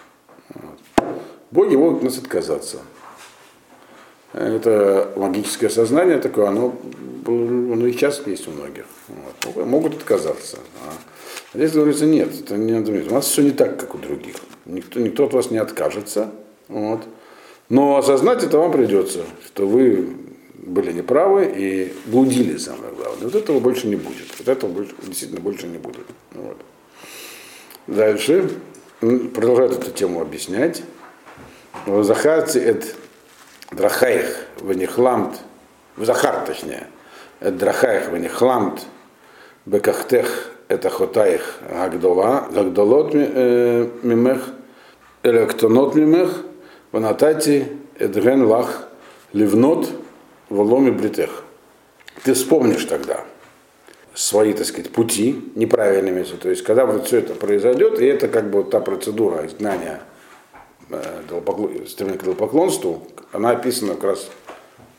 Боги 1.50 1.76
могут 1.76 1.98
от 1.98 2.02
нас 2.04 2.18
отказаться. 2.18 2.78
Это 4.32 5.12
магическое 5.16 5.68
сознание 5.68 6.18
такое, 6.18 6.46
оно, 6.46 6.74
оно 7.28 7.86
и 7.86 7.92
сейчас 7.92 8.22
есть 8.26 8.46
у 8.48 8.50
многих. 8.50 8.84
Вот. 9.08 9.66
Могут 9.66 9.96
отказаться. 9.96 10.58
А 10.84 10.92
здесь 11.58 11.72
говорится, 11.72 12.06
нет, 12.06 12.28
это 12.38 12.56
не 12.56 12.72
надо 12.72 12.92
У 12.92 13.14
нас 13.14 13.26
все 13.26 13.42
не 13.42 13.50
так, 13.50 13.78
как 13.78 13.94
у 13.94 13.98
других. 13.98 14.36
Никто, 14.64 15.00
никто 15.00 15.26
от 15.26 15.32
вас 15.32 15.50
не 15.50 15.58
откажется. 15.58 16.30
Вот. 16.68 17.02
Но 17.68 17.96
осознать 17.96 18.44
это 18.44 18.58
вам 18.58 18.72
придется, 18.72 19.24
что 19.46 19.66
вы 19.66 20.16
были 20.54 20.92
неправы 20.92 21.52
и 21.56 21.92
блудили, 22.06 22.56
самое 22.56 22.92
главное. 22.92 23.24
Вот 23.24 23.34
этого 23.34 23.60
больше 23.60 23.86
не 23.86 23.96
будет. 23.96 24.26
Вот 24.38 24.48
этого 24.48 24.70
больше, 24.70 24.94
действительно 25.02 25.40
больше 25.40 25.66
не 25.66 25.78
будет. 25.78 26.06
Вот. 26.32 26.56
Дальше 27.86 28.50
продолжает 29.00 29.72
эту 29.72 29.90
тему 29.90 30.20
объяснять. 30.20 30.82
Захарцы 31.86 32.60
это 32.60 32.86
драхаих 33.70 34.46
венихламт, 34.60 35.40
захар 35.96 36.44
точнее, 36.46 36.86
это 37.40 37.52
драхаих 37.52 38.10
венихламт, 38.10 38.86
бекахтех 39.66 40.50
это 40.68 40.90
хотаих 40.90 41.58
гагдола, 41.70 42.48
гагдолот 42.50 43.10
э, 43.14 43.88
мимех, 44.02 44.48
электонот 45.22 45.94
мимех, 45.94 46.42
ванатати 46.92 47.68
эдген 47.98 48.44
лах 48.44 48.88
ливнот 49.32 49.88
воломе 50.48 50.90
бритех. 50.92 51.44
Ты 52.24 52.34
вспомнишь 52.34 52.84
тогда 52.84 53.24
свои, 54.14 54.52
так 54.54 54.66
сказать, 54.66 54.90
пути 54.90 55.52
неправильными. 55.54 56.22
То 56.22 56.48
есть, 56.48 56.62
когда 56.62 56.86
вот 56.86 57.06
все 57.06 57.18
это 57.18 57.34
произойдет, 57.34 58.00
и 58.00 58.06
это 58.06 58.28
как 58.28 58.50
бы 58.50 58.62
вот 58.62 58.70
та 58.70 58.80
процедура 58.80 59.46
изгнания 59.46 60.00
э, 60.90 61.02
стремления 61.86 62.18
к 62.18 62.22
идолопоклонству, 62.22 63.06
она 63.32 63.50
описана 63.50 63.94
как 63.94 64.04
раз 64.04 64.30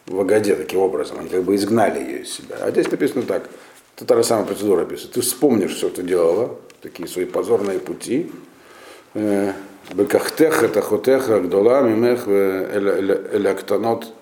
в 0.07 0.19
Агаде 0.19 0.55
таким 0.55 0.79
образом. 0.79 1.19
Они 1.19 1.29
как 1.29 1.43
бы 1.43 1.55
изгнали 1.55 1.99
ее 1.99 2.21
из 2.21 2.33
себя. 2.33 2.57
А 2.61 2.71
здесь 2.71 2.89
написано 2.89 3.23
так. 3.23 3.49
Это 3.95 4.05
та 4.05 4.15
же 4.15 4.23
самая 4.23 4.45
процедура 4.45 4.81
описана. 4.83 5.13
Ты 5.13 5.21
вспомнишь, 5.21 5.71
что 5.71 5.89
ты 5.89 6.03
делала, 6.03 6.55
такие 6.81 7.07
свои 7.07 7.25
позорные 7.25 7.79
пути. 7.79 8.31
Э, 9.13 9.53
Бекахтех 9.93 10.63
это 10.63 10.81
хотеха 10.81 11.39
гдола 11.39 11.81
мимех 11.81 12.27
электонот 12.27 14.13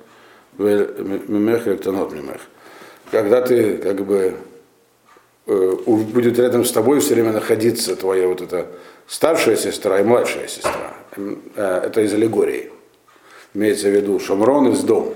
мимех 0.57 1.67
электонот 1.67 2.13
мимех. 2.13 2.41
Когда 3.11 3.41
ты 3.41 3.77
как 3.77 4.05
бы 4.05 4.35
Э, 5.47 5.75
будет 5.85 6.39
рядом 6.39 6.65
с 6.65 6.71
тобой 6.71 6.99
все 6.99 7.13
время 7.13 7.31
находиться 7.31 7.95
твоя 7.95 8.27
вот 8.27 8.41
эта 8.41 8.67
старшая 9.05 9.55
сестра 9.55 9.99
и 9.99 10.03
младшая 10.03 10.47
сестра. 10.47 10.93
Э, 11.15 11.81
это 11.85 12.01
из 12.01 12.13
аллегории. 12.13 12.71
Имеется 13.53 13.89
в 13.89 13.91
виду 13.91 14.19
Шамрон 14.19 14.71
из 14.71 14.81
дом. 14.81 15.13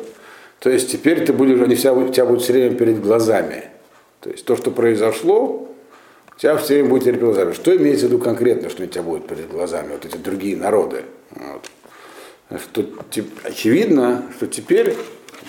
То 0.59 0.69
есть 0.69 0.91
теперь 0.91 1.25
ты 1.25 1.33
будешь, 1.33 1.61
они 1.61 1.75
вся, 1.75 1.93
у 1.93 2.09
тебя 2.09 2.25
будут 2.25 2.43
все 2.43 2.53
время 2.53 2.75
перед 2.75 3.01
глазами. 3.01 3.65
То 4.19 4.29
есть 4.29 4.45
то, 4.45 4.55
что 4.55 4.71
произошло, 4.71 5.69
у 6.35 6.39
тебя 6.39 6.57
все 6.57 6.75
время 6.75 6.89
будет 6.89 7.05
перед 7.05 7.19
глазами. 7.19 7.53
Что 7.53 7.75
имеется 7.75 8.07
в 8.07 8.09
виду 8.09 8.21
конкретно, 8.21 8.69
что 8.69 8.83
у 8.83 8.85
тебя 8.85 9.03
будет 9.03 9.27
перед 9.27 9.49
глазами, 9.49 9.93
вот 9.93 10.05
эти 10.05 10.17
другие 10.17 10.57
народы? 10.57 11.03
Вот. 11.31 12.59
Что, 12.61 12.85
очевидно, 13.43 14.25
что 14.35 14.47
теперь 14.47 14.95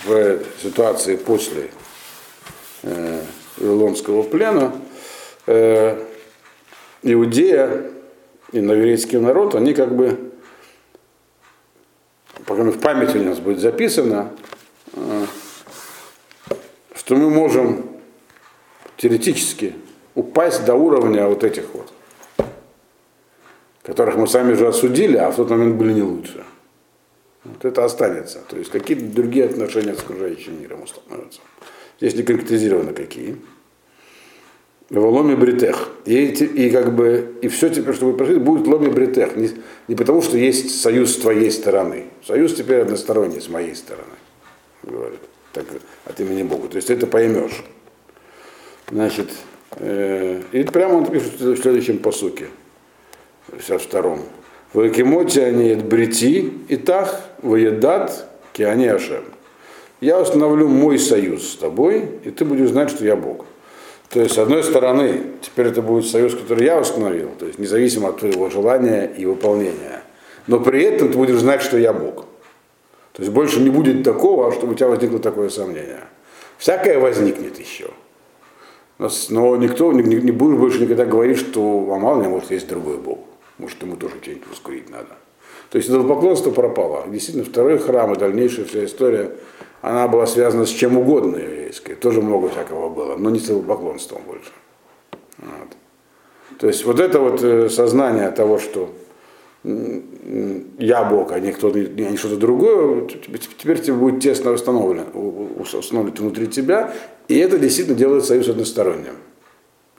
в 0.05 0.39
ситуации 0.63 1.17
после 1.17 1.71
э, 2.83 3.23
плена, 3.57 4.73
э, 5.47 6.05
Иудея 7.03 7.91
и 8.53 8.61
наверейский 8.61 9.19
народ, 9.19 9.55
они 9.55 9.73
как 9.73 9.97
бы, 9.97 10.33
пока 12.45 12.63
в 12.65 12.79
памяти 12.79 13.17
у 13.17 13.25
нас 13.25 13.39
будет 13.39 13.61
записано, 13.61 14.31
что 16.95 17.17
мы 17.17 17.31
можем 17.31 17.87
теоретически 18.97 19.75
упасть 20.15 20.65
до 20.65 20.75
уровня 20.75 21.27
вот 21.27 21.45
этих 21.45 21.65
вот, 21.73 21.93
которых 23.83 24.17
мы 24.17 24.27
сами 24.27 24.53
же 24.53 24.69
осудили, 24.69 25.17
а 25.17 25.31
в 25.31 25.37
тот 25.37 25.51
момент 25.51 25.77
были 25.77 25.95
не 25.95 26.03
лучше. 26.03 26.45
Вот 27.45 27.65
это 27.65 27.85
останется. 27.85 28.41
То 28.49 28.57
есть 28.57 28.71
какие-то 28.71 29.05
другие 29.07 29.47
отношения 29.47 29.95
с 29.95 30.01
окружающим 30.01 30.61
миром 30.61 30.83
установятся. 30.83 31.41
Здесь 31.99 32.15
не 32.15 32.23
конкретизировано 32.23 32.93
какие. 32.93 33.37
В 34.91 35.07
ломе 35.07 35.37
бритех. 35.37 35.89
И, 36.05 36.27
и 36.27 36.71
как 36.71 36.95
бы 36.95 37.37
и 37.41 37.49
все 37.49 37.71
теперь, 37.71 37.95
что 37.95 38.07
будет 38.07 38.19
происходить, 38.19 38.45
будет 38.45 38.67
ломе 38.67 38.91
бритех. 38.91 39.37
Не, 39.37 39.51
не 39.89 39.95
потому, 39.95 40.21
что 40.21 40.37
есть 40.37 40.81
союз 40.81 41.15
с 41.15 41.17
твоей 41.17 41.51
стороны. 41.51 42.07
Союз 42.27 42.55
теперь 42.55 42.81
односторонний 42.81 43.41
с 43.41 43.49
моей 43.49 43.75
стороны. 43.75 44.20
Говорит. 44.83 45.21
Так, 45.53 45.67
от 46.05 46.21
имени 46.21 46.43
Бога. 46.43 46.69
То 46.69 46.77
есть 46.77 46.89
ты 46.89 46.95
это 46.95 47.07
поймешь. 47.07 47.65
Значит, 48.91 49.31
э, 49.77 50.43
и 50.53 50.63
прямо 50.65 50.95
он 50.95 51.07
пишет 51.07 51.41
в 51.41 51.57
следующем 51.57 51.99
посуке, 51.99 52.49
в 53.49 53.59
62-м. 53.59 54.23
В 54.73 54.89
Экимоте 54.89 55.45
они 55.45 55.75
брити 55.75 56.53
и 56.69 56.77
тах, 56.77 57.21
воедат, 57.43 58.27
киани 58.53 58.87
ашем 58.87 59.25
я 60.01 60.19
установлю 60.19 60.69
мой 60.69 60.99
союз 60.99 61.53
с 61.53 61.57
тобой, 61.57 62.09
и 62.25 62.31
ты 62.31 62.45
будешь 62.45 62.71
знать, 62.71 62.91
что 62.91 63.05
я 63.05 63.17
Бог. 63.17 63.45
То 64.09 64.21
есть, 64.21 64.35
с 64.35 64.39
одной 64.39 64.65
стороны, 64.65 65.23
теперь 65.43 65.67
это 65.67 65.83
будет 65.83 66.07
союз, 66.07 66.35
который 66.35 66.65
я 66.65 66.81
установил, 66.81 67.31
то 67.39 67.47
есть 67.47 67.59
независимо 67.59 68.09
от 68.09 68.19
твоего 68.19 68.51
желания 68.51 69.05
и 69.17 69.25
выполнения. 69.25 70.03
Но 70.47 70.59
при 70.59 70.83
этом 70.83 71.13
ты 71.13 71.19
будешь 71.19 71.39
знать, 71.39 71.63
что 71.63 71.79
я 71.79 71.93
Бог. 71.93 72.25
То 73.13 73.23
есть 73.23 73.33
больше 73.33 73.61
не 73.61 73.71
будет 73.71 74.03
такого, 74.05 74.53
чтобы 74.53 74.73
у 74.73 74.75
тебя 74.75 74.89
возникло 74.89 75.19
такое 75.19 75.49
сомнение. 75.49 76.05
Всякое 76.59 76.99
возникнет 76.99 77.59
еще. 77.59 77.91
Но 79.31 79.57
никто 79.57 79.93
не, 79.93 80.03
не 80.03 80.31
будет 80.31 80.59
больше 80.59 80.81
никогда 80.81 81.07
говорить, 81.07 81.39
что 81.39 81.89
а 81.93 81.99
мало 81.99 82.23
ли, 82.23 82.29
может, 82.29 82.51
есть 82.51 82.69
другой 82.69 82.99
Бог. 82.99 83.19
Может, 83.59 83.83
ему 83.83 83.97
тоже 83.97 84.17
что-нибудь 84.23 84.49
воскурить 84.49 84.91
надо. 84.91 85.17
То 85.71 85.79
есть 85.79 85.89
это 85.89 86.03
поклонство 86.03 86.51
пропало. 86.51 87.05
Действительно, 87.09 87.45
второй 87.45 87.79
храм 87.79 88.13
и 88.13 88.19
дальнейшая 88.19 88.67
вся 88.67 88.85
история 88.85 89.33
она 89.83 90.09
была 90.09 90.27
связана 90.27 90.67
с 90.67 90.71
чем 90.71 90.99
угодно 90.99 91.37
еврейской, 91.37 91.95
тоже 91.95 92.21
много 92.21 92.51
всякого 92.51 92.91
было, 92.91 93.17
но 93.17 93.31
не 93.31 93.39
с 93.39 93.47
поклонством 93.63 94.23
больше. 94.27 94.51
Вот. 95.39 96.59
То 96.59 96.67
есть 96.67 96.85
вот 96.85 97.01
это 97.01 97.21
вот 97.21 97.43
э, 97.43 97.71
сознание 97.71 98.31
того, 98.31 98.59
что 98.59 98.91
я 99.63 101.05
Бог, 101.05 101.33
а 101.33 101.41
не 101.41 101.53
кто-то, 101.53 101.79
а 101.79 101.83
не 101.83 102.17
что-то 102.17 102.37
другое, 102.37 103.07
теперь 103.07 103.81
тебе 103.81 103.95
будет 103.95 104.23
тесно 104.23 104.53
установлено, 104.53 105.05
установлено 105.59 106.17
внутри 106.17 106.47
тебя, 106.47 106.95
и 107.29 107.39
это 107.39 107.59
действительно 107.59 107.97
делает 107.97 108.25
союз 108.25 108.49
односторонним. 108.49 109.17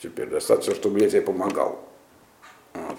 Теперь 0.02 0.30
достаточно, 0.30 0.74
чтобы 0.74 1.00
я 1.00 1.10
тебе 1.10 1.21
помогал. 1.21 1.80
Вот. 2.74 2.97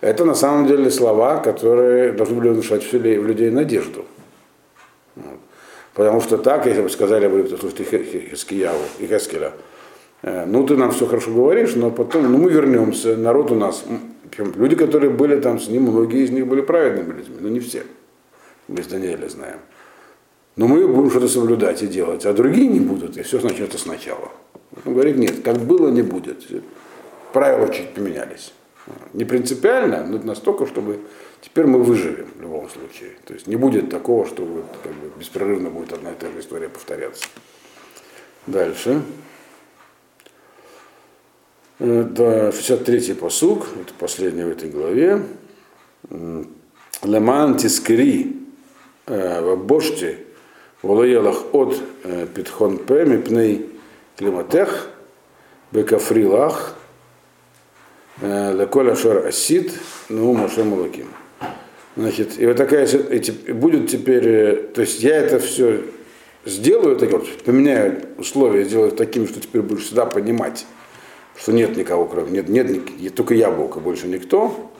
Это 0.00 0.24
на 0.24 0.34
самом 0.34 0.66
деле 0.66 0.90
слова, 0.90 1.38
которые 1.38 2.12
должны 2.12 2.40
были 2.40 2.48
внушать 2.48 2.82
в 2.82 2.92
людей 2.92 3.50
надежду. 3.50 4.04
Вот. 5.14 5.38
Потому 5.94 6.20
что 6.20 6.38
так, 6.38 6.66
если 6.66 6.82
бы 6.82 6.90
сказали 6.90 7.28
бы, 7.28 7.46
слушайте, 7.56 7.84
Хискияву 7.84 8.80
Хескеля, 8.98 9.52
э, 10.22 10.44
ну 10.44 10.66
ты 10.66 10.76
нам 10.76 10.90
все 10.90 11.06
хорошо 11.06 11.32
говоришь, 11.32 11.76
но 11.76 11.92
потом, 11.92 12.32
ну 12.32 12.38
мы 12.38 12.50
вернемся, 12.50 13.16
народ 13.16 13.52
у 13.52 13.54
нас, 13.54 13.84
люди, 14.38 14.76
которые 14.76 15.10
были 15.10 15.40
там 15.40 15.60
с 15.60 15.68
ним, 15.68 15.84
многие 15.84 16.24
из 16.24 16.30
них 16.30 16.46
были 16.46 16.60
праведными 16.60 17.18
людьми, 17.18 17.36
но 17.40 17.48
не 17.48 17.60
все. 17.60 17.84
Мы 18.68 18.82
с 18.82 18.86
Даниэля 18.86 19.28
знаем. 19.28 19.58
Но 20.56 20.68
мы 20.68 20.86
будем 20.86 21.10
что-то 21.10 21.28
соблюдать 21.28 21.82
и 21.82 21.86
делать, 21.86 22.24
а 22.26 22.32
другие 22.32 22.68
не 22.68 22.80
будут, 22.80 23.16
и 23.16 23.22
все 23.22 23.40
начнется 23.40 23.78
сначала. 23.78 24.30
Он 24.84 24.94
говорит, 24.94 25.16
нет, 25.16 25.42
как 25.42 25.58
было, 25.58 25.88
не 25.88 26.02
будет. 26.02 26.46
Правила 27.32 27.72
чуть 27.72 27.90
поменялись. 27.90 28.52
Не 29.12 29.24
принципиально, 29.24 30.06
но 30.06 30.18
настолько, 30.18 30.66
чтобы 30.66 31.00
теперь 31.40 31.66
мы 31.66 31.82
выживем 31.82 32.28
в 32.36 32.42
любом 32.42 32.68
случае. 32.68 33.10
То 33.24 33.34
есть 33.34 33.46
не 33.46 33.56
будет 33.56 33.90
такого, 33.90 34.26
что 34.26 34.64
как 34.82 34.92
бы, 34.92 35.10
беспрерывно 35.18 35.70
будет 35.70 35.92
одна 35.92 36.12
и 36.12 36.14
та 36.14 36.30
же 36.30 36.40
история 36.40 36.68
повторяться. 36.68 37.26
Дальше. 38.46 39.02
Это 41.84 42.48
63-й 42.48 43.14
посуг, 43.14 43.66
это 43.80 43.92
последний 43.98 44.44
в 44.44 44.48
этой 44.48 44.70
главе. 44.70 45.22
Леман 47.02 47.56
тискри 47.56 48.36
э, 49.06 49.40
в 49.42 49.56
боште 49.64 50.18
волоелах 50.82 51.52
от 51.52 51.80
э, 52.04 52.26
питхон 52.34 52.78
пеми 52.78 53.18
пней 53.18 53.70
климатех 54.16 54.88
бекафрилах 55.72 56.76
Э, 58.20 58.54
Леколь 58.56 58.90
Ашер 58.92 59.26
Асид, 59.26 59.72
ну, 60.08 60.34
Моше 60.34 60.62
Малаким. 60.62 61.08
Значит, 61.96 62.38
и 62.38 62.46
вот 62.46 62.56
такая, 62.56 62.86
и 62.86 63.52
будет 63.52 63.88
теперь, 63.88 64.68
то 64.74 64.80
есть 64.80 65.02
я 65.02 65.16
это 65.16 65.38
все 65.38 65.80
сделаю, 66.44 66.96
так 66.96 67.10
вот, 67.10 67.28
поменяю 67.44 68.02
условия, 68.18 68.64
сделаю 68.64 68.92
такими, 68.92 69.26
что 69.26 69.40
теперь 69.40 69.62
будешь 69.62 69.84
всегда 69.84 70.06
понимать, 70.06 70.66
что 71.36 71.52
нет 71.52 71.76
никого, 71.76 72.06
кроме, 72.06 72.30
нет, 72.30 72.48
нет, 72.48 73.14
только 73.14 73.34
я 73.34 73.50
Бог, 73.50 73.76
и 73.76 73.80
больше 73.80 74.06
никто. 74.06 74.70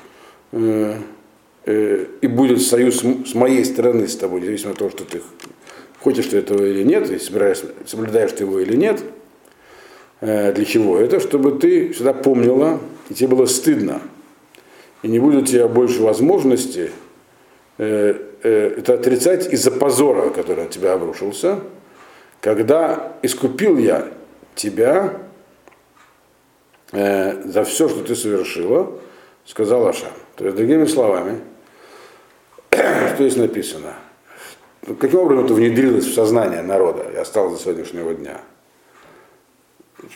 Э, 0.52 0.96
и 1.66 2.26
будет 2.26 2.60
союз 2.60 3.02
с 3.02 3.34
моей 3.34 3.64
стороны 3.64 4.06
с 4.06 4.16
тобой, 4.16 4.42
независимо 4.42 4.72
от 4.72 4.78
того, 4.78 4.90
что 4.90 5.04
ты 5.04 5.22
хочешь 6.00 6.26
ты 6.26 6.36
этого 6.36 6.62
или 6.62 6.82
нет, 6.82 7.10
и 7.10 7.18
соблюдаешь 7.18 8.32
ты 8.32 8.44
его 8.44 8.60
или 8.60 8.76
нет, 8.76 9.02
для 10.20 10.64
чего? 10.66 10.98
Это 10.98 11.20
чтобы 11.20 11.52
ты 11.52 11.94
всегда 11.94 12.12
помнила, 12.12 12.80
и 13.08 13.14
тебе 13.14 13.28
было 13.28 13.46
стыдно, 13.46 14.02
и 15.02 15.08
не 15.08 15.18
будет 15.18 15.44
у 15.44 15.46
тебя 15.46 15.66
больше 15.66 16.02
возможности 16.02 16.90
это 17.78 18.94
отрицать 18.94 19.50
из-за 19.50 19.70
позора, 19.70 20.28
который 20.28 20.64
на 20.64 20.70
тебя 20.70 20.92
обрушился, 20.92 21.60
когда 22.42 23.14
искупил 23.22 23.78
я 23.78 24.08
тебя 24.54 25.14
э, 26.94 27.42
за 27.44 27.64
все, 27.64 27.88
что 27.88 28.02
ты 28.02 28.14
совершила, 28.14 28.92
сказал 29.44 29.86
Аша. 29.86 30.06
То 30.36 30.44
есть, 30.44 30.56
другими 30.56 30.86
словами, 30.86 31.40
что 32.70 33.16
здесь 33.18 33.36
написано? 33.36 33.94
Каким 35.00 35.20
образом 35.20 35.46
это 35.46 35.54
внедрилось 35.54 36.04
в 36.04 36.14
сознание 36.14 36.62
народа 36.62 37.06
и 37.12 37.16
осталось 37.16 37.54
до 37.54 37.60
сегодняшнего 37.60 38.14
дня? 38.14 38.40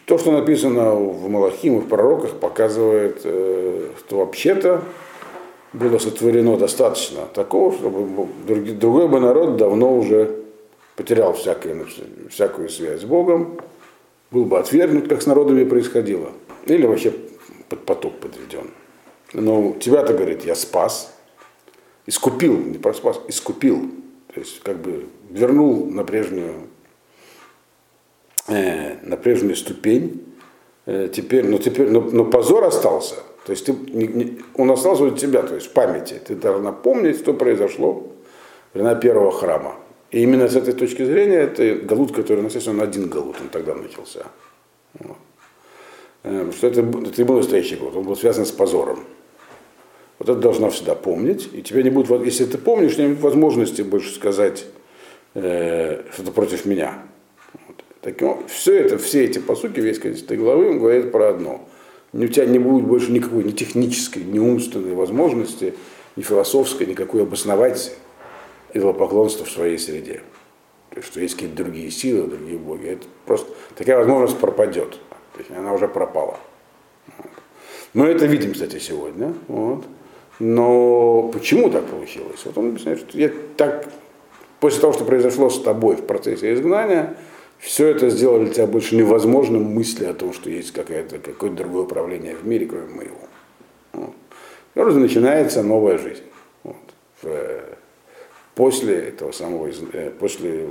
То, 0.05 0.19
что 0.19 0.33
написано 0.33 0.95
в 0.95 1.29
Малахим 1.29 1.79
и 1.79 1.81
в 1.81 1.89
пророках, 1.89 2.35
показывает, 2.35 3.21
э, 3.25 3.89
что 3.99 4.19
вообще-то 4.19 4.83
было 5.73 5.99
сотворено 5.99 6.57
достаточно 6.57 7.23
такого, 7.33 7.73
чтобы 7.73 8.29
другой 8.47 9.09
бы 9.09 9.21
народ 9.21 9.57
давно 9.57 9.97
уже 9.97 10.37
потерял 10.97 11.33
всякую, 11.33 11.87
всякую 12.31 12.69
связь 12.69 13.03
с 13.03 13.05
Богом, 13.05 13.59
был 14.31 14.45
бы 14.45 14.59
отвергнут, 14.59 15.09
как 15.09 15.23
с 15.23 15.27
народами 15.27 15.65
происходило, 15.65 16.31
или 16.67 16.87
вообще 16.87 17.13
под 17.69 17.85
поток 17.85 18.21
подведен. 18.21 18.71
Но 19.33 19.75
тебя-то, 19.79 20.15
говорит, 20.15 20.45
я 20.45 20.55
спас, 20.55 21.15
искупил, 22.07 22.57
не 22.57 22.79
просто 22.79 23.03
спас, 23.03 23.21
искупил, 23.29 23.91
то 24.33 24.41
есть 24.41 24.61
как 24.63 24.79
бы 24.79 25.07
вернул 25.29 25.87
на 25.87 26.05
прежнюю, 26.05 26.69
э, 28.49 28.97
на 29.03 29.17
прежнюю 29.17 29.57
ступень, 29.57 30.25
э, 30.87 31.11
теперь, 31.13 31.47
но 31.47 31.59
теперь, 31.59 31.91
но, 31.91 32.01
но 32.01 32.25
позор 32.25 32.65
остался, 32.65 33.17
то 33.45 33.53
есть 33.53 33.67
ты, 33.67 33.73
не, 33.73 34.07
не, 34.07 34.39
он 34.55 34.71
остался 34.71 35.05
у 35.05 35.11
тебя, 35.11 35.43
то 35.43 35.55
есть 35.55 35.69
в 35.69 35.73
памяти, 35.73 36.21
ты 36.25 36.35
должна 36.35 36.73
помнить, 36.73 37.19
что 37.19 37.35
произошло 37.35 38.07
времена 38.73 38.95
первого 38.95 39.31
храма. 39.31 39.77
И 40.11 40.23
именно 40.23 40.49
с 40.49 40.57
этой 40.57 40.73
точки 40.73 41.05
зрения 41.05 41.41
это 41.41 41.75
галут, 41.75 42.15
который 42.15 42.43
начался, 42.43 42.71
он 42.71 42.81
один 42.81 43.09
галут, 43.09 43.37
он 43.41 43.49
тогда 43.49 43.75
начался. 43.75 44.25
Вот. 44.99 45.19
Эм, 46.25 46.53
что 46.53 46.67
это, 46.67 46.81
это 46.81 47.15
не 47.17 47.25
был 47.25 47.37
настоящий 47.37 47.77
галут, 47.77 47.97
он 47.97 48.05
был 48.05 48.17
связан 48.17 48.45
с 48.45 48.51
позором. 48.51 49.05
Вот 50.19 50.29
это 50.29 50.39
должна 50.41 50.69
всегда 50.71 50.95
помнить. 50.95 51.49
И 51.53 51.63
тебе 51.63 51.83
не 51.83 51.91
будет, 51.91 52.11
если 52.25 52.45
ты 52.45 52.59
помнишь, 52.59 52.99
не 52.99 53.09
будет 53.09 53.21
возможности 53.21 53.83
больше 53.83 54.13
сказать 54.15 54.67
э, 55.35 56.03
что-то 56.13 56.33
против 56.33 56.65
меня. 56.65 57.05
Вот. 57.67 57.85
Таким, 58.01 58.47
все 58.49 58.75
это, 58.75 58.99
все 58.99 59.25
эти 59.25 59.39
посуки, 59.39 59.79
весь 59.81 59.99
конец 59.99 60.23
этой 60.23 60.37
главы, 60.37 60.71
он 60.71 60.79
говорит 60.79 61.13
про 61.13 61.29
одно. 61.29 61.69
У 62.13 62.27
тебя 62.27 62.47
не 62.47 62.59
будет 62.59 62.87
больше 62.87 63.13
никакой 63.13 63.45
ни 63.45 63.51
технической, 63.51 64.25
ни 64.25 64.39
умственной 64.39 64.95
возможности, 64.95 65.75
ни 66.17 66.23
философской, 66.23 66.87
никакой 66.87 67.23
обосновать 67.23 67.95
идолопоклонство 68.75 69.45
в 69.45 69.51
своей 69.51 69.79
среде. 69.79 70.23
То 70.91 70.97
есть, 70.97 71.09
что 71.09 71.21
есть 71.21 71.35
какие-то 71.35 71.57
другие 71.57 71.91
силы, 71.91 72.27
другие 72.29 72.59
боги. 72.59 72.89
Это 72.89 73.07
просто 73.27 73.51
такая 73.77 73.99
возможность 73.99 74.39
пропадет. 74.39 74.99
То 75.39 75.45
есть 75.45 75.57
она 75.57 75.73
уже 75.73 75.87
пропала. 75.87 76.37
Вот. 77.17 77.31
Мы 77.95 78.07
это 78.07 78.27
видим, 78.27 78.53
кстати, 78.53 78.81
сегодня. 78.81 79.33
Вот. 79.47 79.85
Но 80.41 81.31
почему 81.33 81.71
так 81.71 81.87
получилось? 81.87 82.41
Вот 82.45 82.59
он 82.59 82.71
объясняет, 82.71 82.99
что 82.99 83.17
я 83.17 83.31
так, 83.57 83.89
после 84.59 84.81
того, 84.81 84.93
что 84.93 85.05
произошло 85.05 85.49
с 85.49 85.63
тобой 85.63 85.95
в 85.95 86.07
процессе 86.07 86.53
изгнания, 86.53 87.17
все 87.59 87.87
это 87.87 88.11
сделало 88.11 88.41
для 88.41 88.53
тебя 88.53 88.67
больше 88.67 88.97
невозможным 88.97 89.63
мысли 89.63 90.07
о 90.07 90.15
том, 90.15 90.33
что 90.33 90.51
есть 90.51 90.73
какое-то 90.73 91.21
какое 91.21 91.51
другое 91.51 91.85
управление 91.85 92.35
в 92.35 92.45
мире, 92.45 92.67
кроме 92.67 92.93
моего. 92.93 93.19
Вот. 93.93 94.15
И 94.75 94.81
начинается 94.81 95.63
новая 95.63 95.99
жизнь. 95.99 96.25
Вот. 96.65 96.77
В, 97.23 97.31
после 98.57 98.97
этого 98.97 99.31
самого, 99.31 99.71
э, 99.93 100.11
после 100.19 100.67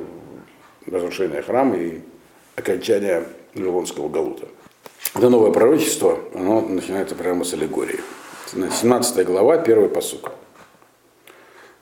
разрушения 0.85 1.41
храма 1.41 1.77
и 1.77 2.01
окончания 2.57 3.23
Вавилонского 3.53 4.09
Галута. 4.09 4.47
Это 5.15 5.29
новое 5.29 5.51
пророчество, 5.51 6.19
оно 6.33 6.61
начинается 6.61 7.15
прямо 7.15 7.43
с 7.43 7.53
аллегории. 7.53 7.99
17 8.51 9.25
глава, 9.25 9.57
первый 9.57 9.89
посук. 9.89 10.31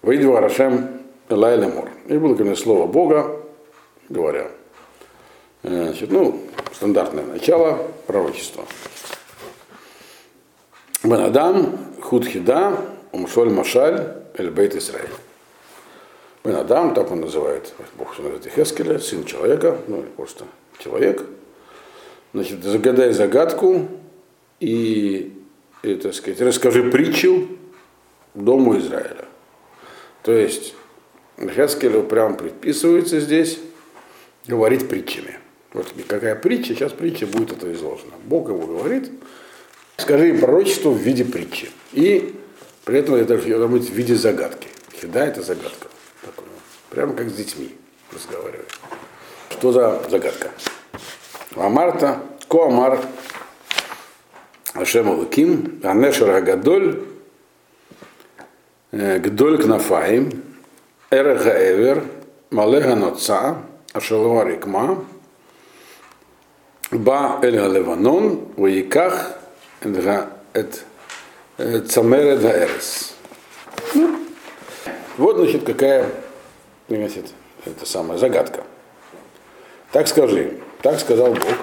Выйди 0.01 0.25
Арашем 0.25 1.01
Элай 1.29 1.57
Лемор. 1.57 1.89
И 2.07 2.17
было 2.17 2.35
ко 2.35 2.43
мне 2.43 2.55
слово 2.55 2.87
Бога, 2.87 3.41
говоря. 4.09 4.51
Э, 5.63 5.85
значит, 5.85 6.11
ну, 6.11 6.41
стандартное 6.73 7.25
начало 7.25 7.79
пророчества. 8.07 8.65
Бенадам, 11.03 11.77
Худхида, 12.01 12.77
Умшоль 13.11 13.49
Машаль, 13.49 14.15
Эльбейт 14.35 14.75
Исраиль. 14.75 15.09
Бен 16.43 16.55
Адам, 16.57 16.93
так 16.93 17.11
он 17.11 17.21
называет, 17.21 17.73
Бог 17.97 18.15
называет 18.19 18.45
Хескеля, 18.45 18.99
сын 18.99 19.23
человека, 19.25 19.79
ну 19.87 20.03
просто 20.15 20.45
человек. 20.77 21.25
Значит, 22.35 22.65
загадай 22.65 23.13
загадку 23.13 23.87
и, 24.59 25.31
так 25.81 26.13
сказать, 26.13 26.41
расскажи 26.41 26.83
притчу 26.91 27.47
Дому 28.33 28.77
Израиля. 28.77 29.23
То 30.21 30.33
есть 30.33 30.75
Хескелю 31.39 32.03
прям 32.03 32.35
предписывается 32.35 33.21
здесь 33.21 33.57
говорить 34.47 34.89
притчами. 34.89 35.39
Вот 35.71 35.87
какая 36.09 36.35
притча, 36.35 36.75
сейчас 36.75 36.91
притча 36.91 37.25
будет 37.25 37.53
это 37.53 37.71
изложена. 37.71 38.15
Бог 38.25 38.49
ему 38.49 38.67
говорит, 38.67 39.09
скажи 39.95 40.33
пророчество 40.33 40.89
в 40.89 40.97
виде 40.97 41.23
притчи. 41.23 41.69
И 41.93 42.35
при 42.83 42.99
этом 42.99 43.15
это 43.15 43.37
должно 43.37 43.69
быть 43.69 43.89
в 43.89 43.93
виде 43.93 44.15
загадки. 44.15 44.67
Всегда 44.97 45.25
это 45.25 45.41
загадка. 45.41 45.87
Прямо 46.89 47.13
как 47.13 47.29
с 47.29 47.33
детьми 47.33 47.69
разговаривать. 48.11 48.67
Что 49.51 49.71
за 49.71 50.03
загадка? 50.09 50.51
Амарта, 51.55 52.19
Коамар, 52.47 52.99
Ашем 54.73 55.09
Луким, 55.09 55.79
Анешер 55.83 56.29
Агадоль, 56.29 57.03
Гдоль 58.91 59.61
Кнафаим, 59.61 60.43
Эреха 61.09 61.49
Эвер, 61.49 62.03
Малега 62.51 62.95
Ноца, 62.95 63.57
Ашалова 63.93 64.45
Рикма, 64.45 65.05
Ба 66.91 67.39
Эль 67.41 67.57
Галиванон, 67.57 68.49
Ваиках, 68.57 69.33
Эт 69.81 70.83
Цамеред 71.57 72.43
Эрес. 72.43 73.15
Вот, 75.17 75.37
значит, 75.37 75.63
какая 75.63 76.09
значит, 76.89 77.33
это 77.65 77.85
самая 77.85 78.17
загадка. 78.17 78.63
Так 79.91 80.07
скажи, 80.09 80.59
так 80.85 80.99
сказал 80.99 81.33
Бог. 81.33 81.55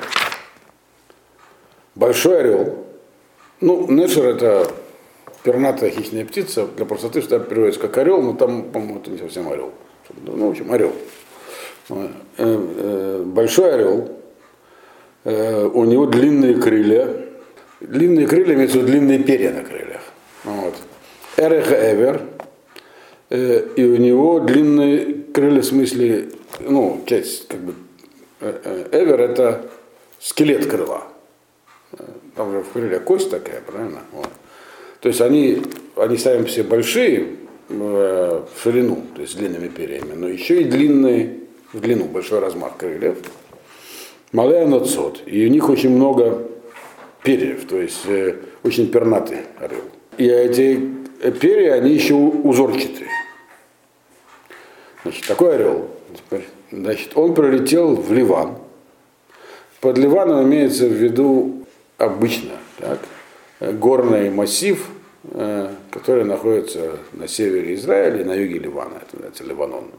Большой 1.94 2.40
орел. 2.40 2.84
Ну, 3.60 3.88
Нешер 3.88 4.26
это 4.26 4.68
пернатая 5.44 5.90
хищная 5.90 6.24
птица, 6.24 6.66
для 6.66 6.86
простоты 6.86 7.20
всегда 7.20 7.38
переводится 7.38 7.80
как 7.80 7.96
орел, 7.98 8.20
но 8.20 8.32
там, 8.32 8.64
по-моему, 8.64 8.98
это 8.98 9.12
не 9.12 9.18
совсем 9.18 9.48
орел. 9.48 9.70
Ну, 10.24 10.48
в 10.48 10.50
общем, 10.50 10.72
орел. 10.72 10.92
Э, 11.88 12.08
э, 12.38 13.22
большой 13.24 13.74
орел, 13.74 14.08
э, 15.22 15.70
у 15.72 15.84
него 15.84 16.06
длинные 16.06 16.56
крылья. 16.56 17.08
Длинные 17.80 18.26
крылья 18.26 18.54
имеются 18.54 18.80
длинные 18.80 19.20
перья 19.20 19.52
на 19.52 19.62
крыльях. 19.62 20.02
Вот. 20.42 20.74
Эреха 21.36 21.92
Эвер, 21.92 22.22
Э, 23.34 23.66
и 23.76 23.84
у 23.84 23.96
него 23.96 24.40
длинные 24.40 25.14
крылья, 25.32 25.62
в 25.62 25.64
смысле, 25.64 26.28
ну, 26.60 27.02
часть, 27.06 27.48
как 27.48 27.60
бы, 27.60 27.72
э, 27.72 27.74
э, 27.74 27.81
эвер 28.42 29.20
это 29.20 29.70
скелет 30.20 30.66
крыла. 30.66 31.04
Там 32.36 32.52
же 32.52 32.62
в 32.62 32.72
крыле 32.72 33.00
кость 33.00 33.30
такая, 33.30 33.60
правильно? 33.60 34.00
Вот. 34.12 34.28
То 35.00 35.08
есть 35.08 35.20
они, 35.20 35.62
они 35.96 36.16
ставим 36.16 36.46
все 36.46 36.62
большие 36.62 37.36
в 37.68 38.46
ширину, 38.62 39.02
то 39.14 39.22
есть 39.22 39.32
с 39.32 39.36
длинными 39.36 39.68
перьями, 39.68 40.14
но 40.14 40.28
еще 40.28 40.60
и 40.62 40.64
длинные 40.64 41.38
в 41.72 41.80
длину, 41.80 42.04
большой 42.04 42.40
размах 42.40 42.76
крыльев. 42.76 43.18
Малая 44.32 44.66
ноцот. 44.66 45.22
И 45.26 45.44
у 45.46 45.48
них 45.48 45.68
очень 45.68 45.90
много 45.90 46.46
перьев, 47.22 47.66
то 47.66 47.80
есть 47.80 48.06
э, 48.06 48.36
очень 48.62 48.90
пернатый 48.90 49.38
орел. 49.58 49.82
И 50.16 50.26
эти 50.26 50.80
перья, 51.40 51.74
они 51.74 51.92
еще 51.92 52.14
узорчатые. 52.14 53.08
Значит, 55.02 55.26
такой 55.26 55.54
орел. 55.54 55.88
Значит, 56.72 57.12
он 57.16 57.34
пролетел 57.34 57.94
в 57.94 58.10
Ливан. 58.12 58.56
Под 59.80 59.98
Ливаном 59.98 60.44
имеется 60.44 60.86
в 60.86 60.92
виду 60.92 61.66
обычно 61.98 62.52
так, 62.78 62.98
горный 63.60 64.30
массив, 64.30 64.88
э, 65.24 65.70
который 65.90 66.24
находится 66.24 66.98
на 67.12 67.28
севере 67.28 67.74
Израиля 67.74 68.24
на 68.24 68.34
юге 68.34 68.58
Ливана. 68.58 68.94
Это 68.96 69.16
называется 69.16 69.44
Ливанон. 69.44 69.90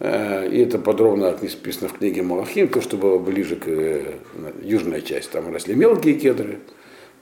Э, 0.00 0.46
И 0.48 0.60
это 0.60 0.78
подробно 0.78 1.30
написано 1.30 1.88
в 1.88 1.94
книге 1.94 2.22
Малахим, 2.22 2.68
то, 2.68 2.82
что 2.82 2.98
было 2.98 3.18
ближе 3.18 3.56
к 3.56 3.66
э, 3.66 4.16
южной 4.62 5.00
части. 5.00 5.30
Там 5.32 5.50
росли 5.50 5.74
мелкие 5.74 6.14
кедры, 6.14 6.58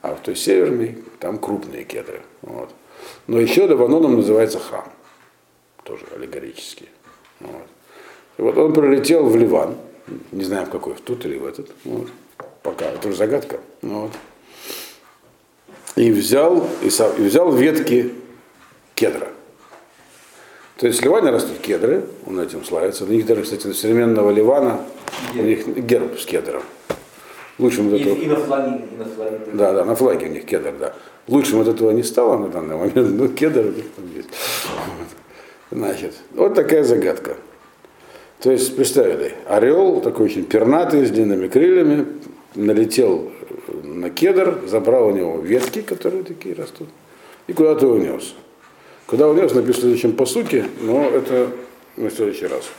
а 0.01 0.15
в 0.15 0.19
той 0.19 0.35
северной 0.35 0.97
там 1.19 1.37
крупные 1.37 1.85
кедры. 1.85 2.21
Вот. 2.41 2.71
Но 3.27 3.39
еще 3.39 3.67
Леваноном 3.67 4.17
называется 4.17 4.59
храм, 4.59 4.91
тоже 5.83 6.03
аллегорический. 6.13 6.89
Вот. 7.39 7.67
Вот 8.37 8.57
он 8.57 8.73
прилетел 8.73 9.25
в 9.27 9.35
Ливан, 9.35 9.75
не 10.31 10.43
знаю 10.43 10.65
в 10.65 10.69
какой, 10.69 10.93
в 10.95 11.01
тот 11.01 11.25
или 11.25 11.37
в 11.37 11.45
этот, 11.45 11.69
вот. 11.85 12.07
пока, 12.63 12.85
это 12.85 13.07
уже 13.07 13.17
загадка. 13.17 13.59
Вот. 13.81 14.11
И 15.95 16.11
взял, 16.11 16.67
и, 16.83 16.89
со- 16.89 17.13
и 17.17 17.21
взял 17.23 17.51
ветки 17.53 18.13
кедра. 18.95 19.29
То 20.77 20.87
есть 20.87 20.99
в 20.99 21.03
Ливане 21.03 21.29
растут 21.31 21.59
кедры, 21.59 22.03
он 22.25 22.37
этим 22.39 22.65
славится. 22.65 23.05
У 23.05 23.07
них 23.07 23.25
даже, 23.25 23.43
кстати, 23.43 23.71
современного 23.71 24.29
Ливана, 24.31 24.81
у 25.33 25.37
них 25.41 25.65
герб 25.67 26.19
с 26.19 26.25
кедром. 26.25 26.63
Лучшим 27.57 27.95
И, 27.95 28.01
этого, 28.01 28.15
и 28.15 28.25
на 28.27 28.35
флаге, 28.35 28.81
и 28.91 28.97
на 28.97 29.05
флаге. 29.05 29.39
да, 29.53 29.71
да, 29.71 29.85
на 29.85 29.95
флаге 29.95 30.25
у 30.25 30.29
них 30.29 30.45
кедр, 30.45 30.73
да. 30.77 30.93
Лучшим 31.29 31.61
от 31.61 31.69
этого 31.69 31.91
не 31.91 32.03
стало 32.03 32.37
на 32.37 32.49
данный 32.49 32.75
момент, 32.75 32.95
но 33.17 33.29
кедр 33.29 33.61
у 33.67 33.71
них 33.71 33.85
там 33.95 34.05
есть. 34.13 34.27
Вот. 34.65 35.07
Значит, 35.79 36.15
вот 36.33 36.53
такая 36.53 36.83
загадка. 36.83 37.37
То 38.45 38.51
есть, 38.51 38.75
представили, 38.75 39.33
орел, 39.47 40.01
такой 40.01 40.27
очень 40.27 40.45
пернатый, 40.45 41.03
с 41.03 41.09
длинными 41.09 41.47
крыльями, 41.47 42.05
налетел 42.53 43.31
на 43.83 44.11
кедр, 44.11 44.59
забрал 44.67 45.07
у 45.07 45.11
него 45.11 45.39
ветки, 45.39 45.81
которые 45.81 46.21
такие 46.21 46.53
растут, 46.53 46.87
и 47.47 47.53
куда-то 47.53 47.87
унес. 47.87 48.35
Куда 49.07 49.27
унес, 49.27 49.51
написано 49.51 49.73
в 49.73 49.79
следующем 49.79 50.15
по 50.15 50.27
сути, 50.27 50.63
но 50.79 51.09
это 51.09 51.47
на 51.97 52.11
следующий 52.11 52.45
раз. 52.45 52.69